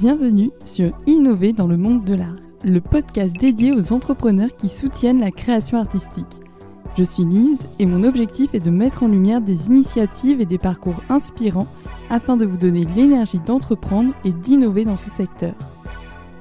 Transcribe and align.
Bienvenue 0.00 0.50
sur 0.64 0.92
Innover 1.06 1.52
dans 1.52 1.66
le 1.66 1.76
monde 1.76 2.06
de 2.06 2.14
l'art, 2.14 2.38
le 2.64 2.80
podcast 2.80 3.36
dédié 3.36 3.72
aux 3.72 3.92
entrepreneurs 3.92 4.56
qui 4.56 4.70
soutiennent 4.70 5.20
la 5.20 5.30
création 5.30 5.76
artistique. 5.76 6.40
Je 6.96 7.04
suis 7.04 7.26
Lise 7.26 7.68
et 7.78 7.84
mon 7.84 8.02
objectif 8.04 8.54
est 8.54 8.64
de 8.64 8.70
mettre 8.70 9.02
en 9.02 9.08
lumière 9.08 9.42
des 9.42 9.66
initiatives 9.66 10.40
et 10.40 10.46
des 10.46 10.56
parcours 10.56 11.02
inspirants 11.10 11.66
afin 12.08 12.38
de 12.38 12.46
vous 12.46 12.56
donner 12.56 12.86
l'énergie 12.96 13.40
d'entreprendre 13.40 14.14
et 14.24 14.32
d'innover 14.32 14.86
dans 14.86 14.96
ce 14.96 15.10
secteur. 15.10 15.52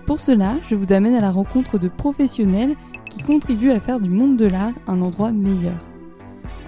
Pour 0.06 0.22
cela, 0.22 0.56
je 0.70 0.76
vous 0.76 0.94
amène 0.94 1.16
à 1.16 1.22
la 1.22 1.32
rencontre 1.32 1.78
de 1.78 1.90
professionnels 1.90 2.76
qui 3.10 3.22
contribuent 3.24 3.72
à 3.72 3.82
faire 3.82 4.00
du 4.00 4.10
monde 4.10 4.38
de 4.38 4.46
l'art 4.46 4.72
un 4.88 5.02
endroit 5.02 5.34
meilleur. 5.34 5.80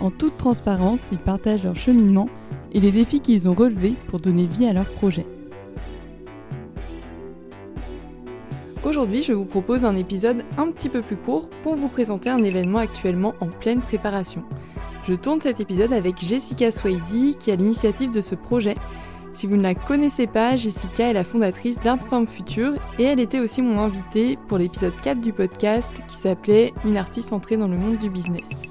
En 0.02 0.12
toute 0.12 0.36
transparence, 0.36 1.08
ils 1.14 1.20
partagent 1.20 1.64
leur 1.64 1.78
cheminement 1.78 2.28
et 2.74 2.82
les 2.82 2.92
défis 2.92 3.22
qu'ils 3.22 3.48
ont 3.48 3.56
relevés 3.56 3.96
pour 4.10 4.20
donner 4.20 4.46
vie 4.46 4.66
à 4.66 4.74
leurs 4.74 4.92
projets. 4.92 5.26
Aujourd'hui, 8.92 9.24
je 9.24 9.32
vous 9.32 9.46
propose 9.46 9.86
un 9.86 9.96
épisode 9.96 10.44
un 10.58 10.70
petit 10.70 10.90
peu 10.90 11.02
plus 11.02 11.16
court 11.16 11.50
pour 11.64 11.76
vous 11.76 11.88
présenter 11.88 12.30
un 12.30 12.44
événement 12.44 12.80
actuellement 12.80 13.34
en 13.40 13.48
pleine 13.48 13.80
préparation. 13.80 14.44
Je 15.08 15.14
tourne 15.14 15.40
cet 15.40 15.62
épisode 15.62 15.94
avec 15.94 16.20
Jessica 16.20 16.74
Swady 16.74 17.38
qui 17.40 17.52
a 17.52 17.56
l'initiative 17.56 18.12
de 18.12 18.20
ce 18.20 18.36
projet 18.36 18.76
si 19.32 19.48
vous 19.48 19.56
ne 19.56 19.64
la 19.64 19.76
connaissez 19.76 20.28
pas, 20.28 20.58
Jessica 20.58 21.10
est 21.10 21.14
la 21.14 21.24
fondatrice 21.24 21.80
d'Artform 21.80 22.28
Future 22.28 22.74
et 23.00 23.04
elle 23.04 23.22
était 23.22 23.40
aussi 23.40 23.62
mon 23.62 23.80
invitée 23.80 24.38
pour 24.50 24.58
l'épisode 24.58 24.94
4 25.02 25.22
du 25.22 25.32
podcast 25.32 25.90
qui 26.10 26.18
s'appelait 26.18 26.74
Une 26.84 26.98
artiste 26.98 27.32
entrée 27.32 27.56
dans 27.56 27.70
le 27.70 27.78
monde 27.78 27.98
du 27.98 28.10
business. 28.10 28.64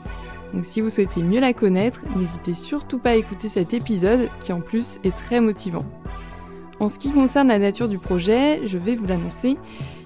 Donc 0.52 0.66
si 0.66 0.82
vous 0.82 0.90
souhaitez 0.90 1.22
mieux 1.22 1.40
la 1.40 1.54
connaître, 1.54 2.04
n'hésitez 2.14 2.52
surtout 2.52 2.98
pas 2.98 3.12
à 3.12 3.14
écouter 3.14 3.48
cet 3.48 3.72
épisode 3.72 4.28
qui 4.40 4.52
en 4.52 4.60
plus 4.60 4.98
est 5.02 5.16
très 5.16 5.40
motivant. 5.40 5.80
En 6.80 6.88
ce 6.88 6.98
qui 6.98 7.10
concerne 7.12 7.48
la 7.48 7.58
nature 7.58 7.88
du 7.90 7.98
projet, 7.98 8.66
je 8.66 8.78
vais 8.78 8.96
vous 8.96 9.04
l'annoncer. 9.04 9.58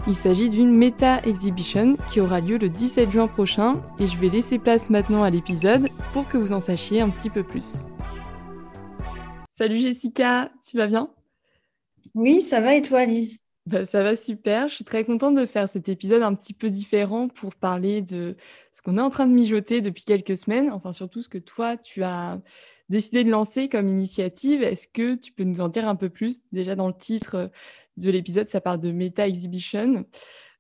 Il 0.09 0.17
s'agit 0.17 0.51
d'une 0.51 0.77
Meta 0.77 1.21
Exhibition 1.21 1.97
qui 2.11 2.21
aura 2.21 2.41
lieu 2.41 2.59
le 2.59 2.69
17 2.69 3.13
juin 3.13 3.29
prochain 3.29 3.75
et 4.01 4.09
je 4.09 4.19
vais 4.19 4.29
laisser 4.29 4.59
place 4.59 4.91
maintenant 4.91 5.23
à 5.23 5.31
l'épisode 5.31 5.89
pour 6.13 6.29
que 6.29 6.37
vous 6.37 6.53
en 6.53 6.59
sachiez 6.59 7.01
un 7.01 7.11
petit 7.11 7.31
peu 7.31 7.45
plus. 7.45 7.85
Salut 9.53 9.79
Jessica, 9.79 10.51
tu 10.69 10.77
vas 10.77 10.89
bien? 10.89 11.11
Oui, 12.17 12.43
ça 12.43 12.61
va 12.61 12.75
et 12.75 12.83
toi 12.83 13.05
Lise? 13.05 13.39
Bah, 13.67 13.87
Ça 13.87 14.03
va 14.03 14.17
super, 14.17 14.67
je 14.69 14.75
suis 14.75 14.85
très 14.85 15.05
contente 15.05 15.37
de 15.37 15.47
faire 15.47 15.69
cet 15.69 15.89
épisode 15.89 16.23
un 16.23 16.35
petit 16.35 16.55
peu 16.55 16.71
différent 16.71 17.29
pour 17.29 17.55
parler 17.55 18.03
de 18.03 18.37
ce 18.73 18.83
qu'on 18.83 18.99
est 18.99 19.01
en 19.01 19.11
train 19.11 19.29
de 19.29 19.33
mijoter 19.33 19.81
depuis 19.81 20.03
quelques 20.03 20.37
semaines, 20.37 20.71
enfin 20.73 20.93
surtout 20.93 21.23
ce 21.23 21.29
que 21.29 21.39
toi 21.39 21.77
tu 21.77 22.03
as 22.03 22.41
décidé 22.89 23.25
de 23.25 23.31
lancer 23.31 23.69
comme 23.69 23.89
initiative. 23.89 24.63
Est-ce 24.63 24.89
que 24.89 25.15
tu 25.15 25.33
peux 25.33 25.45
nous 25.45 25.61
en 25.61 25.69
dire 25.69 25.89
un 25.89 25.97
peu 25.97 26.09
plus? 26.09 26.43
Déjà 26.53 26.75
dans 26.75 26.89
le 26.89 26.97
titre 26.97 27.51
de 27.97 28.11
l'épisode, 28.11 28.49
ça 28.49 28.61
parle 28.61 28.81
de 28.81 28.91
Meta 28.91 29.27
Exhibition. 29.27 30.05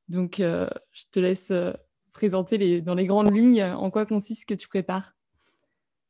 Donc 0.08 0.40
euh, 0.40 0.68
je 0.92 1.04
te 1.10 1.20
laisse 1.20 1.50
euh, 1.50 1.72
présenter 2.12 2.58
les, 2.58 2.80
dans 2.80 2.94
les 2.94 3.06
grandes 3.06 3.34
lignes 3.34 3.62
en 3.62 3.90
quoi 3.90 4.06
consiste 4.06 4.42
ce 4.42 4.46
que 4.46 4.54
tu 4.54 4.68
prépares. 4.68 5.14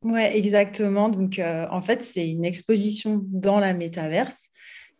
Oui, 0.05 0.21
exactement. 0.21 1.09
Donc, 1.09 1.39
euh, 1.39 1.67
en 1.71 1.81
fait, 1.81 2.05
c'est 2.05 2.29
une 2.29 2.45
exposition 2.45 3.23
dans 3.25 3.59
la 3.59 3.73
métaverse 3.73 4.51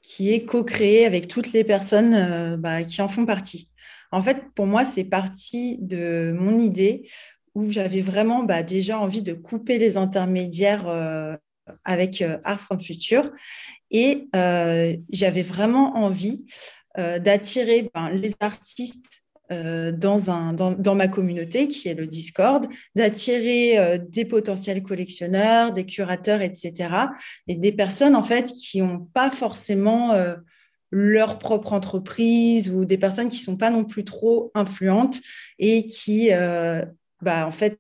qui 0.01 0.33
est 0.33 0.47
co-créée 0.47 1.05
avec 1.05 1.29
toutes 1.29 1.53
les 1.53 1.63
personnes 1.63 2.15
euh, 2.15 2.57
bah, 2.57 2.83
qui 2.85 3.03
en 3.03 3.09
font 3.09 3.27
partie. 3.27 3.71
En 4.13 4.23
fait, 4.23 4.43
pour 4.55 4.67
moi, 4.67 4.85
c'est 4.87 5.05
parti 5.05 5.79
de 5.83 6.35
mon 6.39 6.59
idée 6.59 7.07
où 7.55 7.71
j'avais 7.71 8.01
vraiment 8.01 8.45
bah, 8.45 8.63
déjà 8.63 8.99
envie 8.99 9.23
de 9.23 9.33
couper 9.33 9.79
les 9.79 9.97
intermédiaires 9.97 10.89
euh, 10.89 11.37
avec 11.85 12.23
Art 12.45 12.61
from 12.61 12.81
Future 12.81 13.31
et 13.91 14.29
j'avais 15.11 15.43
vraiment 15.43 15.97
envie 15.97 16.45
d'attirer 16.97 17.91
ben, 17.95 18.11
les 18.11 18.35
artistes 18.41 19.25
euh, 19.53 19.93
dans, 19.93 20.95
ma 20.95 21.07
communauté 21.07 21.69
qui 21.69 21.89
est 21.89 21.95
le 21.95 22.07
Discord, 22.07 22.67
d'attirer 22.95 23.79
euh, 23.79 23.99
des 23.99 24.25
potentiels 24.25 24.83
collectionneurs, 24.83 25.75
des 25.75 25.85
curateurs, 25.85 26.41
etc. 26.41 26.89
Et 27.47 27.55
des 27.55 27.73
personnes 27.73 28.17
en 28.17 28.23
fait 28.23 28.47
qui 28.53 28.81
n'ont 28.81 29.01
pas 29.01 29.31
forcément 29.31 30.13
euh, 30.13 30.37
leur 30.91 31.39
propre 31.39 31.75
entreprise 31.75 32.71
ou 32.71 32.87
des 32.87 32.97
personnes 32.97 33.29
qui 33.29 33.39
ne 33.39 33.45
sont 33.45 33.59
pas 33.59 33.69
non 33.69 33.85
plus 33.85 34.05
trop 34.05 34.51
influentes 34.55 35.21
et 35.59 35.87
qui 35.89 36.31
bah, 37.25 37.47
en 37.47 37.51
fait 37.51 37.79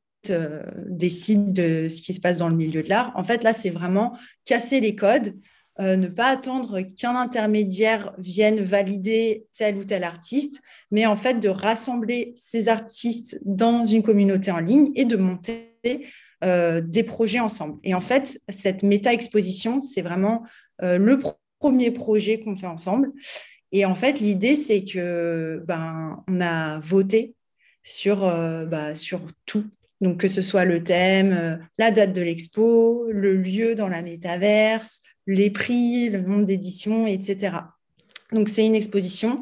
décident 0.86 1.52
de 1.52 1.90
ce 1.90 2.00
qui 2.00 2.14
se 2.14 2.20
passe 2.20 2.38
dans 2.38 2.48
le 2.48 2.56
milieu 2.56 2.82
de 2.82 2.88
l'art. 2.88 3.12
En 3.14 3.24
fait, 3.24 3.44
là, 3.44 3.52
c'est 3.52 3.68
vraiment 3.68 4.16
casser 4.46 4.80
les 4.80 4.96
codes. 4.96 5.34
ne 5.78 6.06
pas 6.06 6.28
attendre 6.28 6.80
qu'un 6.80 7.14
intermédiaire 7.14 8.14
vienne 8.16 8.60
valider 8.60 9.46
tel 9.52 9.76
ou 9.76 9.84
tel 9.84 10.02
artiste, 10.02 10.62
mais 10.90 11.04
en 11.04 11.16
fait 11.16 11.40
de 11.40 11.50
rassembler 11.50 12.32
ces 12.36 12.68
artistes 12.68 13.38
dans 13.44 13.84
une 13.84 14.02
communauté 14.02 14.50
en 14.50 14.60
ligne 14.60 14.92
et 14.94 15.04
de 15.04 15.16
monter 15.16 15.74
euh, 16.44 16.82
des 16.82 17.04
projets 17.04 17.40
ensemble. 17.40 17.78
Et 17.84 17.94
en 17.94 18.02
fait, 18.02 18.38
cette 18.50 18.82
méta-exposition, 18.82 19.80
c'est 19.80 20.02
vraiment 20.02 20.42
euh, 20.82 20.98
le 20.98 21.18
premier 21.58 21.90
projet 21.90 22.38
qu'on 22.38 22.54
fait 22.54 22.66
ensemble. 22.66 23.12
Et 23.72 23.86
en 23.86 23.94
fait, 23.94 24.20
l'idée, 24.20 24.56
c'est 24.56 24.84
que 24.84 25.62
ben, 25.66 26.22
on 26.28 26.40
a 26.42 26.80
voté 26.80 27.34
sur, 27.84 28.24
euh, 28.24 28.64
bah, 28.64 28.96
sur 28.96 29.20
tout. 29.46 29.64
Donc, 30.00 30.18
que 30.18 30.28
ce 30.28 30.42
soit 30.42 30.64
le 30.64 30.82
thème, 30.82 31.60
la 31.78 31.92
date 31.92 32.12
de 32.12 32.20
l'expo, 32.20 33.06
le 33.10 33.36
lieu 33.36 33.76
dans 33.76 33.88
la 33.88 34.02
métaverse, 34.02 35.02
les 35.26 35.50
prix, 35.50 36.10
le 36.10 36.20
nombre 36.20 36.44
d'éditions, 36.44 37.06
etc. 37.06 37.58
Donc, 38.32 38.48
c'est 38.48 38.66
une 38.66 38.74
exposition 38.74 39.40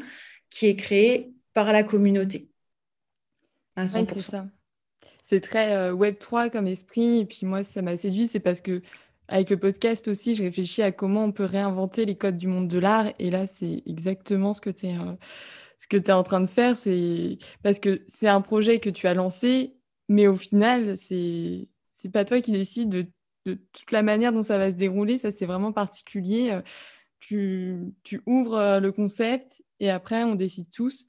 qui 0.51 0.67
est 0.67 0.77
créée 0.77 1.33
par 1.55 1.73
la 1.73 1.83
communauté. 1.83 2.51
c'est 3.77 4.21
ça. 4.21 4.47
C'est 5.25 5.41
très 5.41 5.75
euh, 5.75 5.95
Web3 5.95 6.51
comme 6.51 6.67
esprit. 6.67 7.21
Et 7.21 7.25
puis 7.25 7.47
moi, 7.47 7.65
ça 7.65 7.81
m'a 7.81 7.97
séduit, 7.97 8.27
c'est 8.27 8.41
parce 8.41 8.61
que 8.61 8.83
avec 9.29 9.49
le 9.49 9.57
podcast 9.57 10.09
aussi, 10.09 10.35
je 10.35 10.43
réfléchis 10.43 10.83
à 10.83 10.93
comment 10.93 11.25
on 11.25 11.33
peut 11.33 11.45
réinventer 11.45 12.05
les 12.05 12.17
codes 12.17 12.37
du 12.37 12.49
monde 12.49 12.69
de 12.69 12.79
l'art. 12.79 13.13
Et 13.19 13.31
là, 13.31 13.47
c'est 13.47 13.83
exactement 13.87 14.53
ce 14.53 14.61
que 14.61 14.69
tu 14.69 14.89
es, 14.89 14.99
euh, 14.99 15.15
ce 15.83 15.89
que 15.89 15.97
es 15.97 16.13
en 16.13 16.23
train 16.23 16.41
de 16.41 16.47
faire. 16.47 16.77
C'est 16.77 17.39
parce 17.63 17.79
que 17.79 18.03
c'est 18.09 18.29
un 18.29 18.41
projet 18.41 18.81
que 18.81 18.91
tu 18.91 19.07
as 19.07 19.15
lancé, 19.15 19.75
mais 20.09 20.27
au 20.27 20.37
final, 20.37 20.97
c'est 20.97 21.69
c'est 21.91 22.11
pas 22.11 22.25
toi 22.25 22.41
qui 22.41 22.53
décides 22.53 22.89
de, 22.89 23.05
de, 23.47 23.55
toute 23.73 23.93
la 23.93 24.03
manière 24.03 24.33
dont 24.33 24.43
ça 24.43 24.59
va 24.59 24.71
se 24.71 24.77
dérouler. 24.77 25.19
Ça, 25.19 25.31
c'est 25.33 25.47
vraiment 25.47 25.73
particulier. 25.73 26.51
Euh, 26.51 26.63
tu, 27.21 27.95
tu 28.03 28.21
ouvres 28.27 28.81
le 28.81 28.91
concept 28.91 29.63
et 29.79 29.91
après, 29.91 30.25
on 30.25 30.35
décide 30.35 30.69
tous 30.71 31.07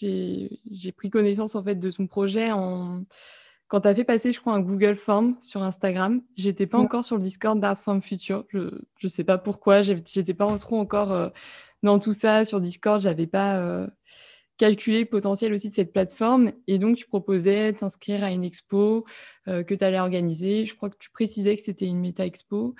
j'ai 0.00 0.92
pris 0.92 1.10
connaissance 1.10 1.54
en 1.54 1.64
fait 1.64 1.76
de 1.76 1.90
ton 1.90 2.06
projet 2.06 2.52
en 2.52 3.04
quand 3.68 3.80
tu 3.80 3.88
as 3.88 3.96
fait 3.96 4.04
passer, 4.04 4.30
je 4.30 4.40
crois, 4.40 4.54
un 4.54 4.60
Google 4.60 4.94
Form 4.94 5.34
sur 5.40 5.60
Instagram. 5.64 6.22
J'étais 6.36 6.68
pas 6.68 6.78
encore 6.78 7.04
sur 7.04 7.16
le 7.16 7.22
Discord 7.22 7.58
d'Art 7.58 7.76
Form 7.76 8.00
Future. 8.00 8.44
Je 8.52 8.70
ne 9.02 9.08
sais 9.08 9.24
pas 9.24 9.38
pourquoi. 9.38 9.82
J'étais 9.82 10.34
pas 10.34 10.54
trop 10.54 10.78
encore 10.78 11.10
euh, 11.10 11.30
dans 11.86 11.98
tout 11.98 12.12
ça 12.12 12.44
sur 12.44 12.60
Discord. 12.60 13.00
J'avais 13.00 13.26
pas 13.26 13.58
euh, 13.58 13.86
calculé 14.58 15.00
le 15.00 15.06
potentiel 15.06 15.52
aussi 15.54 15.70
de 15.70 15.74
cette 15.74 15.92
plateforme. 15.92 16.52
Et 16.66 16.78
donc, 16.78 16.96
tu 16.96 17.06
proposais 17.06 17.72
de 17.72 17.78
s'inscrire 17.78 18.22
à 18.22 18.30
une 18.30 18.44
expo 18.44 19.06
euh, 19.48 19.62
que 19.62 19.74
tu 19.74 19.84
allais 19.84 20.00
organiser. 20.00 20.66
Je 20.66 20.74
crois 20.74 20.90
que 20.90 20.98
tu 20.98 21.10
précisais 21.10 21.56
que 21.56 21.62
c'était 21.62 21.86
une 21.86 22.00
méta 22.00 22.26
expo. 22.26 22.74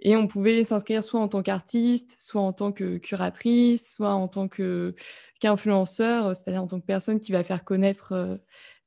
Et 0.00 0.16
on 0.16 0.26
pouvait 0.26 0.64
s'inscrire 0.64 1.04
soit 1.04 1.20
en 1.20 1.28
tant 1.28 1.42
qu'artiste, 1.42 2.16
soit 2.18 2.40
en 2.40 2.52
tant 2.52 2.72
que 2.72 2.98
curatrice, 2.98 3.94
soit 3.94 4.12
en 4.12 4.28
tant 4.28 4.48
qu'influenceur, 4.48 6.34
c'est-à-dire 6.34 6.62
en 6.62 6.66
tant 6.66 6.80
que 6.80 6.86
personne 6.86 7.20
qui 7.20 7.32
va 7.32 7.44
faire 7.44 7.64
connaître 7.64 8.12
euh, 8.12 8.36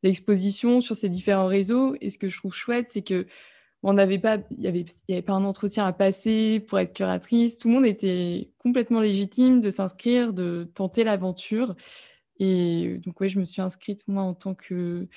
l'exposition 0.03 0.81
sur 0.81 0.95
ces 0.95 1.09
différents 1.09 1.47
réseaux. 1.47 1.95
Et 2.01 2.09
ce 2.09 2.17
que 2.17 2.29
je 2.29 2.37
trouve 2.37 2.53
chouette, 2.53 2.87
c'est 2.89 3.03
que 3.03 3.27
on 3.83 3.93
n'avait 3.93 4.19
pas, 4.19 4.37
il 4.51 4.59
n'y 4.59 4.67
avait, 4.67 4.85
y 5.07 5.13
avait 5.13 5.21
pas 5.21 5.33
un 5.33 5.45
entretien 5.45 5.85
à 5.85 5.93
passer 5.93 6.59
pour 6.59 6.79
être 6.79 6.93
curatrice. 6.93 7.57
Tout 7.57 7.67
le 7.67 7.75
monde 7.75 7.85
était 7.85 8.49
complètement 8.57 8.99
légitime 8.99 9.61
de 9.61 9.69
s'inscrire, 9.69 10.33
de 10.33 10.69
tenter 10.73 11.03
l'aventure. 11.03 11.75
Et 12.39 12.99
donc, 13.05 13.19
oui, 13.21 13.29
je 13.29 13.39
me 13.39 13.45
suis 13.45 13.61
inscrite, 13.61 14.07
moi, 14.07 14.23
en 14.23 14.33
tant 14.33 14.55
que 14.55 15.07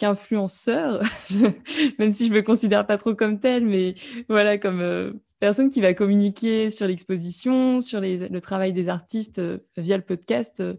qu'influenceur, 0.00 1.02
même 1.98 2.12
si 2.12 2.26
je 2.26 2.32
me 2.32 2.40
considère 2.40 2.86
pas 2.86 2.96
trop 2.96 3.14
comme 3.14 3.38
telle, 3.38 3.66
mais 3.66 3.94
voilà, 4.30 4.56
comme 4.56 4.80
euh, 4.80 5.12
personne 5.40 5.68
qui 5.68 5.82
va 5.82 5.92
communiquer 5.92 6.70
sur 6.70 6.86
l'exposition, 6.86 7.82
sur 7.82 8.00
le 8.00 8.38
travail 8.40 8.72
des 8.72 8.88
artistes 8.88 9.40
euh, 9.40 9.58
via 9.76 9.98
le 9.98 10.02
podcast 10.02 10.60
euh, 10.60 10.76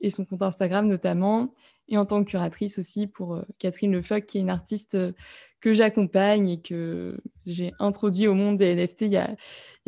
et 0.00 0.10
son 0.10 0.24
compte 0.24 0.42
Instagram 0.42 0.86
notamment, 0.86 1.52
et 1.88 1.98
en 1.98 2.06
tant 2.06 2.22
que 2.22 2.30
curatrice 2.30 2.78
aussi 2.78 3.08
pour 3.08 3.42
Catherine 3.58 3.92
Lefloc, 3.92 4.24
qui 4.24 4.38
est 4.38 4.40
une 4.40 4.50
artiste 4.50 4.96
que 5.60 5.74
j'accompagne 5.74 6.48
et 6.48 6.60
que 6.60 7.18
j'ai 7.46 7.72
introduit 7.78 8.26
au 8.28 8.34
monde 8.34 8.58
des 8.58 8.74
NFT 8.74 9.02
il 9.02 9.12
y 9.12 9.16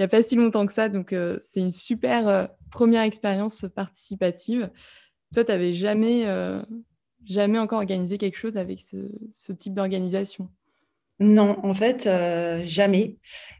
a, 0.02 0.08
pas 0.08 0.22
si 0.22 0.36
longtemps 0.36 0.66
que 0.66 0.72
ça. 0.72 0.88
Donc, 0.88 1.14
c'est 1.40 1.60
une 1.60 1.72
super 1.72 2.48
première 2.70 3.02
expérience 3.02 3.66
participative. 3.74 4.70
Toi, 5.32 5.44
tu 5.44 5.52
n'avais 5.52 5.72
jamais, 5.72 6.26
jamais 7.26 7.58
encore 7.58 7.78
organisé 7.78 8.18
quelque 8.18 8.36
chose 8.36 8.56
avec 8.56 8.80
ce, 8.80 9.52
type 9.52 9.74
d'organisation? 9.74 10.48
Non, 11.20 11.58
en 11.64 11.74
fait, 11.74 12.06
euh, 12.06 12.62
jamais. 12.64 13.16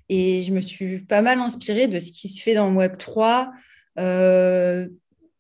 Et 0.09 0.43
je 0.43 0.53
me 0.53 0.61
suis 0.61 1.01
pas 1.01 1.23
mal 1.23 1.39
inspirée 1.39 1.87
de 1.87 2.01
ce 2.01 2.11
qui 2.11 2.29
se 2.29 2.43
fait 2.43 2.55
dans 2.55 2.75
Web 2.75 2.99
3, 2.99 3.53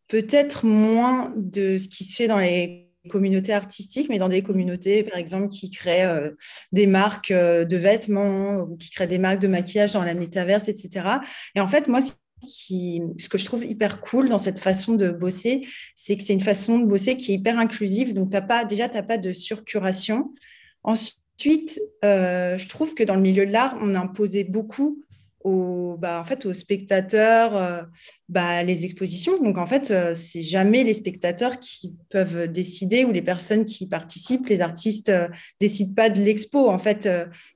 peut-être 0.06 0.66
moins 0.66 1.32
de 1.36 1.78
ce 1.78 1.88
qui 1.88 2.04
se 2.04 2.14
fait 2.14 2.28
dans 2.28 2.38
les 2.38 2.91
communautés 3.10 3.52
artistiques, 3.52 4.08
mais 4.08 4.18
dans 4.18 4.28
des 4.28 4.42
communautés, 4.42 5.02
par 5.02 5.18
exemple, 5.18 5.48
qui 5.48 5.70
créent 5.70 6.06
euh, 6.06 6.30
des 6.70 6.86
marques 6.86 7.30
euh, 7.30 7.64
de 7.64 7.76
vêtements 7.76 8.60
ou 8.60 8.76
qui 8.76 8.90
créent 8.90 9.06
des 9.06 9.18
marques 9.18 9.40
de 9.40 9.48
maquillage 9.48 9.92
dans 9.92 10.04
la 10.04 10.14
métaverse, 10.14 10.68
etc. 10.68 11.06
Et 11.54 11.60
en 11.60 11.68
fait, 11.68 11.88
moi, 11.88 12.00
ce 12.44 13.28
que 13.28 13.38
je 13.38 13.44
trouve 13.44 13.64
hyper 13.64 14.00
cool 14.00 14.28
dans 14.28 14.38
cette 14.38 14.58
façon 14.58 14.94
de 14.94 15.10
bosser, 15.10 15.66
c'est 15.94 16.16
que 16.16 16.22
c'est 16.22 16.32
une 16.32 16.40
façon 16.40 16.78
de 16.78 16.86
bosser 16.86 17.16
qui 17.16 17.32
est 17.32 17.34
hyper 17.36 17.58
inclusive. 17.58 18.14
Donc, 18.14 18.34
as 18.34 18.42
pas, 18.42 18.64
déjà, 18.64 18.88
tu 18.88 18.96
n'as 18.96 19.02
pas 19.02 19.18
de 19.18 19.32
surcuration. 19.32 20.32
Ensuite, 20.84 21.80
euh, 22.04 22.58
je 22.58 22.68
trouve 22.68 22.94
que 22.94 23.04
dans 23.04 23.14
le 23.14 23.20
milieu 23.20 23.46
de 23.46 23.52
l'art, 23.52 23.76
on 23.80 23.94
a 23.94 24.00
imposé 24.00 24.44
beaucoup 24.44 25.02
aux, 25.44 25.96
bah, 25.98 26.20
en 26.20 26.24
fait, 26.24 26.46
aux 26.46 26.54
spectateurs 26.54 27.56
euh, 27.56 27.82
bah, 28.28 28.62
les 28.62 28.84
expositions. 28.84 29.42
Donc, 29.42 29.58
en 29.58 29.66
fait, 29.66 29.90
euh, 29.90 30.14
c'est 30.14 30.42
jamais 30.42 30.84
les 30.84 30.94
spectateurs 30.94 31.58
qui 31.58 31.94
peuvent 32.10 32.48
décider 32.48 33.04
ou 33.04 33.12
les 33.12 33.22
personnes 33.22 33.64
qui 33.64 33.88
participent. 33.88 34.46
Les 34.48 34.60
artistes 34.60 35.08
euh, 35.08 35.28
décident 35.60 35.94
pas 35.94 36.10
de 36.10 36.20
l'expo. 36.20 36.68
En 36.68 36.78
fait, 36.78 37.08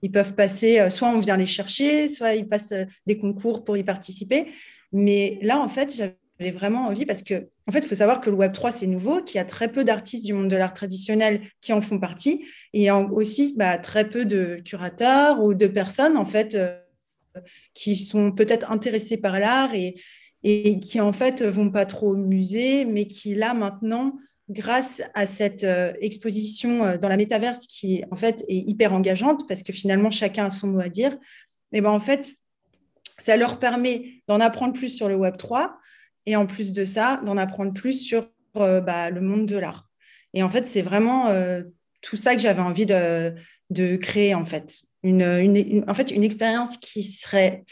ils 0.02 0.10
peuvent 0.10 0.34
passer, 0.34 0.90
soit 0.90 1.08
on 1.08 1.20
vient 1.20 1.36
les 1.36 1.46
chercher, 1.46 2.08
soit 2.08 2.34
ils 2.34 2.48
passent 2.48 2.74
des 3.06 3.18
concours 3.18 3.64
pour 3.64 3.76
y 3.76 3.84
participer. 3.84 4.46
Mais 4.92 5.38
là, 5.42 5.60
en 5.60 5.68
fait, 5.68 5.94
j'avais 5.94 6.52
vraiment 6.52 6.86
envie 6.86 7.06
parce 7.06 7.22
que, 7.22 7.48
en 7.66 7.72
fait, 7.72 7.80
il 7.80 7.86
faut 7.86 7.94
savoir 7.94 8.20
que 8.20 8.30
le 8.30 8.36
Web3, 8.36 8.72
c'est 8.72 8.86
nouveau, 8.86 9.22
qu'il 9.22 9.36
y 9.36 9.40
a 9.40 9.44
très 9.44 9.70
peu 9.70 9.84
d'artistes 9.84 10.24
du 10.24 10.32
monde 10.32 10.48
de 10.48 10.56
l'art 10.56 10.74
traditionnel 10.74 11.42
qui 11.60 11.72
en 11.72 11.80
font 11.80 11.98
partie 11.98 12.44
et 12.72 12.90
aussi 12.90 13.54
bah, 13.56 13.78
très 13.78 14.08
peu 14.08 14.24
de 14.24 14.60
curateurs 14.64 15.42
ou 15.42 15.54
de 15.54 15.66
personnes, 15.66 16.16
en 16.16 16.26
fait, 16.26 16.56
qui 17.74 17.96
sont 17.96 18.32
peut-être 18.32 18.70
intéressés 18.70 19.16
par 19.16 19.38
l'art 19.38 19.74
et, 19.74 19.96
et 20.42 20.78
qui 20.78 21.00
en 21.00 21.12
fait 21.12 21.42
vont 21.42 21.70
pas 21.70 21.86
trop 21.86 22.10
au 22.10 22.16
musée, 22.16 22.84
mais 22.84 23.06
qui 23.06 23.34
là 23.34 23.54
maintenant, 23.54 24.16
grâce 24.48 25.02
à 25.14 25.26
cette 25.26 25.64
euh, 25.64 25.92
exposition 26.00 26.84
euh, 26.84 26.98
dans 26.98 27.08
la 27.08 27.16
métaverse 27.16 27.66
qui 27.66 28.04
en 28.10 28.16
fait 28.16 28.44
est 28.48 28.56
hyper 28.56 28.92
engageante 28.92 29.48
parce 29.48 29.62
que 29.62 29.72
finalement 29.72 30.10
chacun 30.10 30.46
a 30.46 30.50
son 30.50 30.68
mot 30.68 30.80
à 30.80 30.88
dire, 30.88 31.12
et 31.72 31.78
eh 31.78 31.80
ben 31.80 31.90
en 31.90 32.00
fait 32.00 32.34
ça 33.18 33.36
leur 33.36 33.58
permet 33.58 34.22
d'en 34.28 34.40
apprendre 34.40 34.74
plus 34.74 34.90
sur 34.90 35.08
le 35.08 35.16
Web 35.16 35.36
3 35.36 35.76
et 36.26 36.36
en 36.36 36.46
plus 36.46 36.72
de 36.72 36.84
ça 36.84 37.20
d'en 37.24 37.36
apprendre 37.36 37.72
plus 37.72 37.94
sur 37.94 38.30
euh, 38.56 38.80
bah, 38.80 39.10
le 39.10 39.20
monde 39.20 39.46
de 39.46 39.56
l'art. 39.56 39.88
Et 40.32 40.42
en 40.42 40.48
fait 40.48 40.66
c'est 40.66 40.82
vraiment 40.82 41.28
tout 42.02 42.16
ça 42.16 42.34
que 42.34 42.42
j'avais 42.42 42.60
envie 42.60 42.86
de, 42.86 43.34
de 43.70 43.96
créer 43.96 44.34
en 44.34 44.44
fait 44.44 44.82
une, 45.06 45.84
en 45.88 45.94
fait, 45.94 46.10
une 46.10 46.24
expérience 46.24 46.76
qui 46.76 47.02
serait 47.02 47.64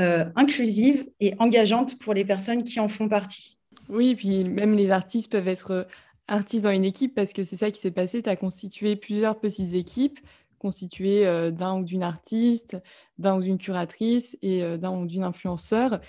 euh, 0.00 0.24
inclusive 0.36 1.08
et 1.18 1.34
engageante 1.38 1.98
pour 1.98 2.14
les 2.14 2.24
personnes 2.24 2.62
qui 2.62 2.78
en 2.78 2.88
font 2.88 3.08
partie. 3.08 3.58
Oui, 3.88 4.14
puis 4.14 4.44
même 4.44 4.74
les 4.74 4.90
artistes 4.90 5.30
peuvent 5.32 5.48
être 5.48 5.70
euh, 5.72 5.84
artistes 6.28 6.64
dans 6.64 6.70
une 6.70 6.84
équipe 6.84 7.16
parce 7.16 7.32
que 7.32 7.42
c'est 7.42 7.56
ça 7.56 7.70
qui 7.72 7.80
s'est 7.80 7.90
passé. 7.90 8.22
Tu 8.22 8.30
as 8.30 8.36
constitué 8.36 8.94
plusieurs 8.94 9.40
petites 9.40 9.74
équipes 9.74 10.20
constituées 10.58 11.26
euh, 11.26 11.50
d'un 11.50 11.80
ou 11.80 11.84
d'une 11.84 12.04
artiste, 12.04 12.76
d'un 13.18 13.38
ou 13.38 13.42
d'une 13.42 13.58
curatrice 13.58 14.36
et 14.40 14.60
d'un 14.78 14.92
ou 14.92 15.06
d'une 15.06 15.24
influenceur. 15.24 16.00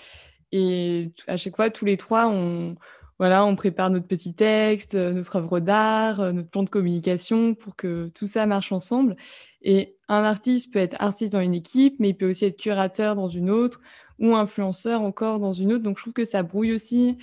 Et 0.52 1.10
à 1.26 1.36
chaque 1.36 1.56
fois, 1.56 1.70
tous 1.70 1.84
les 1.84 1.96
trois, 1.96 2.28
on, 2.28 2.76
voilà, 3.18 3.44
on 3.44 3.56
prépare 3.56 3.90
notre 3.90 4.06
petit 4.06 4.34
texte, 4.34 4.94
notre 4.94 5.36
œuvre 5.36 5.58
d'art, 5.58 6.32
notre 6.32 6.48
plan 6.48 6.62
de 6.62 6.70
communication 6.70 7.54
pour 7.54 7.76
que 7.76 8.08
tout 8.14 8.26
ça 8.26 8.46
marche 8.46 8.72
ensemble. 8.72 9.16
Et 9.62 9.96
un 10.10 10.24
artiste 10.24 10.72
peut 10.72 10.80
être 10.80 10.96
artiste 10.98 11.32
dans 11.32 11.40
une 11.40 11.54
équipe, 11.54 11.94
mais 12.00 12.08
il 12.08 12.14
peut 12.14 12.28
aussi 12.28 12.44
être 12.44 12.60
curateur 12.60 13.14
dans 13.14 13.28
une 13.28 13.48
autre 13.48 13.80
ou 14.18 14.34
influenceur 14.34 15.02
encore 15.02 15.38
dans 15.38 15.52
une 15.52 15.72
autre. 15.72 15.84
Donc 15.84 15.98
je 15.98 16.02
trouve 16.02 16.12
que 16.12 16.24
ça 16.24 16.42
brouille 16.42 16.72
aussi 16.72 17.16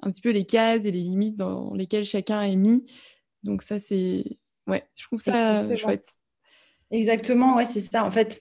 un 0.00 0.10
petit 0.10 0.22
peu 0.22 0.30
les 0.30 0.46
cases 0.46 0.86
et 0.86 0.90
les 0.90 1.02
limites 1.02 1.36
dans 1.36 1.74
lesquelles 1.74 2.06
chacun 2.06 2.42
est 2.42 2.56
mis. 2.56 2.86
Donc 3.42 3.62
ça, 3.62 3.78
c'est... 3.78 4.24
Ouais, 4.66 4.82
je 4.96 5.04
trouve 5.04 5.20
ça 5.20 5.76
chouette. 5.76 6.14
Exactement, 6.90 7.56
ouais, 7.56 7.66
c'est 7.66 7.82
ça. 7.82 8.02
En 8.02 8.10
fait, 8.10 8.40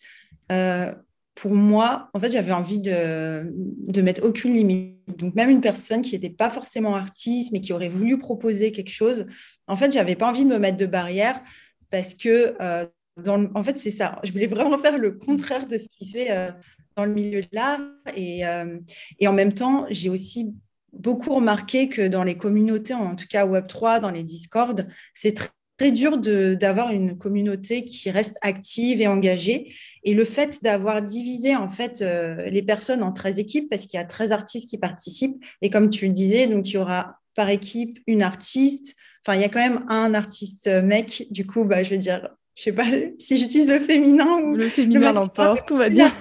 euh, 0.54 0.94
pour 1.36 1.52
moi, 1.52 2.10
en 2.14 2.20
fait, 2.22 2.32
j'avais 2.32 2.54
envie 2.54 2.80
de, 2.80 3.52
de 3.54 4.02
mettre 4.02 4.24
aucune 4.24 4.54
limite. 4.54 5.00
Donc 5.18 5.36
même 5.36 5.50
une 5.50 5.62
personne 5.62 6.02
qui 6.02 6.14
n'était 6.14 6.30
pas 6.30 6.50
forcément 6.50 6.96
artiste, 6.96 7.52
mais 7.52 7.60
qui 7.60 7.74
aurait 7.74 7.90
voulu 7.90 8.18
proposer 8.18 8.72
quelque 8.72 8.92
chose, 8.92 9.26
en 9.68 9.76
fait, 9.76 9.92
j'avais 9.92 10.16
pas 10.16 10.30
envie 10.30 10.46
de 10.46 10.50
me 10.50 10.60
mettre 10.60 10.78
de 10.78 10.86
barrière 10.86 11.42
parce 11.90 12.14
que 12.14 12.56
euh, 12.62 12.86
en 13.18 13.64
fait, 13.64 13.80
c'est 13.80 13.92
ça. 13.92 14.20
Je 14.24 14.32
voulais 14.32 14.48
vraiment 14.48 14.78
faire 14.78 14.98
le 14.98 15.12
contraire 15.12 15.68
de 15.68 15.78
ce 15.78 15.88
qui 15.88 16.06
se 16.06 16.18
fait 16.18 16.32
euh, 16.32 16.52
dans 16.96 17.06
le 17.06 17.14
milieu 17.14 17.42
de 17.42 17.50
l'art. 17.52 17.82
Et, 18.16 18.46
euh, 18.46 18.80
et, 19.20 19.28
en 19.28 19.34
même 19.34 19.54
temps, 19.54 19.86
j'ai 19.90 20.10
aussi 20.10 20.54
beaucoup 20.94 21.36
remarqué 21.36 21.90
que 21.90 22.08
dans 22.08 22.24
les 22.24 22.36
communautés, 22.36 22.94
en 22.94 23.16
tout 23.16 23.28
cas 23.30 23.46
Web3, 23.46 24.02
dans 24.02 24.12
les 24.12 24.24
Discord, 24.24 24.88
c'est 25.14 25.34
très, 25.34 25.50
dur 25.92 26.20
d'avoir 26.20 26.92
une 26.92 27.18
communauté 27.18 27.84
qui 27.84 28.12
reste 28.12 28.38
active 28.44 29.02
et 29.02 29.08
engagée. 29.08 29.74
Et 30.04 30.14
le 30.14 30.26
fait 30.26 30.62
d'avoir 30.62 31.02
divisé 31.02 31.56
en 31.56 31.70
fait 31.70 32.04
euh, 32.04 32.48
les 32.52 32.62
personnes 32.62 33.02
en 33.02 33.12
13 33.12 33.40
équipes, 33.40 33.68
parce 33.68 33.88
qu'il 33.88 33.98
y 33.98 34.02
a 34.02 34.06
13 34.06 34.32
artistes 34.32 34.70
qui 34.70 34.78
participent, 34.78 35.44
et 35.64 35.72
comme 35.72 35.90
tu 35.90 36.06
le 36.06 36.14
disais, 36.14 36.46
donc 36.46 36.70
il 36.70 36.74
y 36.74 36.78
aura 36.78 37.18
par 37.34 37.50
équipe 37.50 37.98
une 38.06 38.22
artiste, 38.22 38.96
Enfin, 39.26 39.38
il 39.38 39.42
y 39.42 39.46
a 39.46 39.50
quand 39.50 39.60
même 39.60 39.86
un 39.88 40.14
artiste 40.14 40.68
mec, 40.68 41.28
du 41.30 41.46
coup, 41.46 41.64
bah, 41.64 41.84
je 41.84 41.92
veux 41.92 41.98
dire, 41.98 42.28
je 42.56 42.64
sais 42.64 42.74
pas 42.74 42.86
si 43.18 43.38
j'utilise 43.38 43.70
le 43.70 43.80
féminin 43.80 44.42
ou 44.44 44.56
le 44.56 44.68
féminin 44.68 45.14
l'emporte, 45.14 45.72
on 45.72 45.78
va 45.78 45.90
dire. 45.90 46.12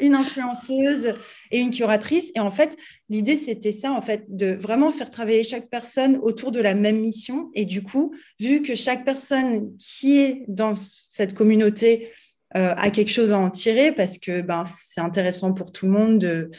Une 0.00 0.14
influenceuse 0.14 1.14
et 1.50 1.58
une 1.58 1.70
curatrice. 1.70 2.30
Et 2.36 2.40
en 2.40 2.52
fait, 2.52 2.76
l'idée, 3.08 3.36
c'était 3.36 3.72
ça, 3.72 3.90
en 3.90 4.02
fait, 4.02 4.24
de 4.28 4.54
vraiment 4.54 4.92
faire 4.92 5.10
travailler 5.10 5.42
chaque 5.42 5.68
personne 5.68 6.16
autour 6.22 6.52
de 6.52 6.60
la 6.60 6.74
même 6.74 7.00
mission. 7.00 7.50
Et 7.54 7.64
du 7.64 7.82
coup, 7.82 8.14
vu 8.38 8.62
que 8.62 8.76
chaque 8.76 9.04
personne 9.04 9.76
qui 9.78 10.20
est 10.20 10.44
dans 10.46 10.76
cette 10.76 11.34
communauté 11.34 12.12
euh, 12.56 12.72
a 12.76 12.90
quelque 12.90 13.10
chose 13.10 13.32
à 13.32 13.38
en 13.38 13.50
tirer, 13.50 13.90
parce 13.90 14.18
que 14.18 14.42
ben, 14.42 14.62
c'est 14.86 15.00
intéressant 15.00 15.54
pour 15.54 15.72
tout 15.72 15.86
le 15.86 15.92
monde 15.92 16.20
de, 16.20 16.52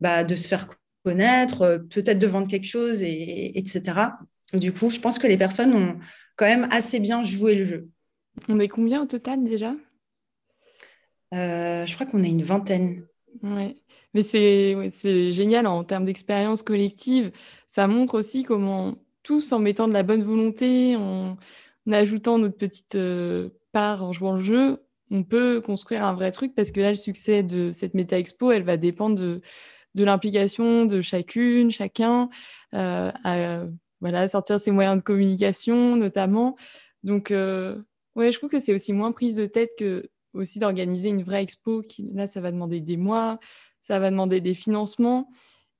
bah, 0.00 0.22
de 0.22 0.36
se 0.36 0.46
faire 0.46 0.68
connaître, 1.04 1.62
euh, 1.62 1.78
peut-être 1.78 2.18
de 2.18 2.26
vendre 2.26 2.48
quelque 2.48 2.66
chose, 2.66 3.02
et, 3.02 3.58
etc. 3.58 3.82
Du 4.52 4.72
coup, 4.72 4.90
je 4.90 5.00
pense 5.00 5.18
que 5.18 5.26
les 5.26 5.38
personnes 5.38 5.72
ont 5.72 5.98
quand 6.36 6.46
même 6.46 6.68
assez 6.70 7.00
bien 7.00 7.24
joué 7.24 7.54
le 7.54 7.64
jeu. 7.64 7.88
On 8.48 8.60
est 8.60 8.68
combien 8.68 9.02
au 9.02 9.06
total 9.06 9.44
déjà? 9.44 9.74
Euh, 11.34 11.86
Je 11.86 11.94
crois 11.94 12.06
qu'on 12.06 12.22
est 12.22 12.28
une 12.28 12.42
vingtaine. 12.42 13.06
Ouais. 13.42 13.76
Mais 14.14 14.22
c'est 14.22 15.30
génial 15.30 15.66
en 15.66 15.84
termes 15.84 16.04
d'expérience 16.04 16.62
collective. 16.62 17.30
Ça 17.68 17.86
montre 17.86 18.14
aussi 18.18 18.42
comment 18.42 18.96
tous, 19.22 19.52
en 19.52 19.58
mettant 19.58 19.88
de 19.88 19.92
la 19.92 20.02
bonne 20.02 20.22
volonté, 20.22 20.96
en, 20.96 21.36
ajoutant 21.90 22.38
notre 22.38 22.56
petite 22.56 22.94
euh, 22.94 23.50
part 23.72 24.02
en 24.02 24.12
jouant 24.12 24.34
le 24.34 24.42
jeu, 24.42 24.84
on 25.10 25.22
peut 25.22 25.60
construire 25.60 26.04
un 26.04 26.14
vrai 26.14 26.30
truc 26.30 26.54
parce 26.54 26.70
que 26.70 26.80
là, 26.80 26.90
le 26.90 26.96
succès 26.96 27.42
de 27.42 27.70
cette 27.70 27.94
méta 27.94 28.18
expo, 28.18 28.52
elle 28.52 28.62
va 28.62 28.76
dépendre 28.76 29.16
de, 29.18 29.40
l'implication 29.94 30.86
de 30.86 31.00
chacune, 31.00 31.70
chacun, 31.70 32.28
euh, 32.74 33.10
à 33.24 33.64
voilà, 34.00 34.28
sortir 34.28 34.60
ses 34.60 34.70
moyens 34.70 34.98
de 34.98 35.02
communication 35.02 35.96
notamment. 35.96 36.56
Donc, 37.02 37.32
Ouais, 38.18 38.32
je 38.32 38.38
trouve 38.38 38.50
que 38.50 38.58
c'est 38.58 38.74
aussi 38.74 38.92
moins 38.92 39.12
prise 39.12 39.36
de 39.36 39.46
tête 39.46 39.70
que 39.78 40.10
aussi 40.34 40.58
d'organiser 40.58 41.08
une 41.08 41.22
vraie 41.22 41.42
expo. 41.42 41.82
Qui, 41.82 42.10
là, 42.12 42.26
ça 42.26 42.40
va 42.40 42.50
demander 42.50 42.80
des 42.80 42.96
mois, 42.96 43.38
ça 43.80 44.00
va 44.00 44.10
demander 44.10 44.40
des 44.40 44.54
financements. 44.54 45.30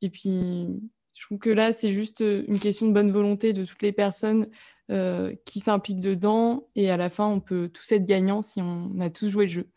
Et 0.03 0.09
puis, 0.09 0.69
je 1.15 1.23
trouve 1.27 1.39
que 1.39 1.51
là, 1.51 1.73
c'est 1.73 1.91
juste 1.91 2.21
euh, 2.21 2.45
une 2.47 2.61
question 2.61 2.87
de 2.87 2.93
bonne 2.93 3.11
volonté 3.11 3.53
de 3.53 3.65
toutes 3.65 3.83
les 3.83 3.91
personnes 3.91 4.47
euh, 4.93 5.35
qui 5.47 5.59
s'impliquent 5.59 5.99
dedans. 5.99 6.69
Et 6.77 6.93
à 6.93 6.97
la 6.97 7.11
fin, 7.11 7.27
on 7.27 7.41
peut 7.41 7.69
tous 7.69 7.91
être 7.91 8.07
gagnants 8.07 8.41
si 8.41 8.63
on 8.63 9.01
a 9.01 9.11
tous 9.11 9.31
joué 9.31 9.47
le 9.47 9.51
jeu. 9.51 9.69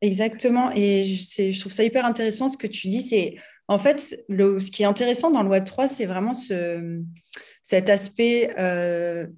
Exactement. 0.00 0.72
Et 0.74 1.04
je 1.04 1.60
trouve 1.60 1.72
ça 1.72 1.84
hyper 1.84 2.04
intéressant 2.04 2.48
ce 2.48 2.56
que 2.56 2.66
tu 2.66 2.88
dis. 2.88 3.00
C'est 3.00 3.36
en 3.68 3.78
fait, 3.78 4.00
ce 4.00 4.70
qui 4.72 4.82
est 4.82 4.86
intéressant 4.86 5.30
dans 5.30 5.44
le 5.44 5.50
Web 5.50 5.64
3, 5.64 5.86
c'est 5.86 6.06
vraiment 6.06 6.34
ce, 6.34 7.00
cet 7.62 7.88
aspect 7.88 8.50
euh, 8.58 9.28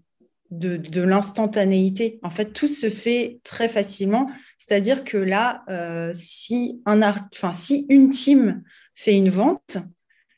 de, 0.51 1.03
l'instantanéité. 1.03 2.19
En 2.23 2.31
fait, 2.31 2.53
tout 2.53 2.69
se 2.69 2.91
fait 2.91 3.41
très 3.45 3.69
facilement. 3.69 4.31
C'est-à-dire 4.59 5.05
que 5.05 5.17
là, 5.17 5.63
euh, 5.69 6.13
si, 6.15 6.83
un 6.87 7.01
enfin, 7.03 7.53
si 7.53 7.87
une 7.89 8.11
team 8.11 8.63
fait 8.95 9.15
une 9.15 9.31
vente, 9.31 9.79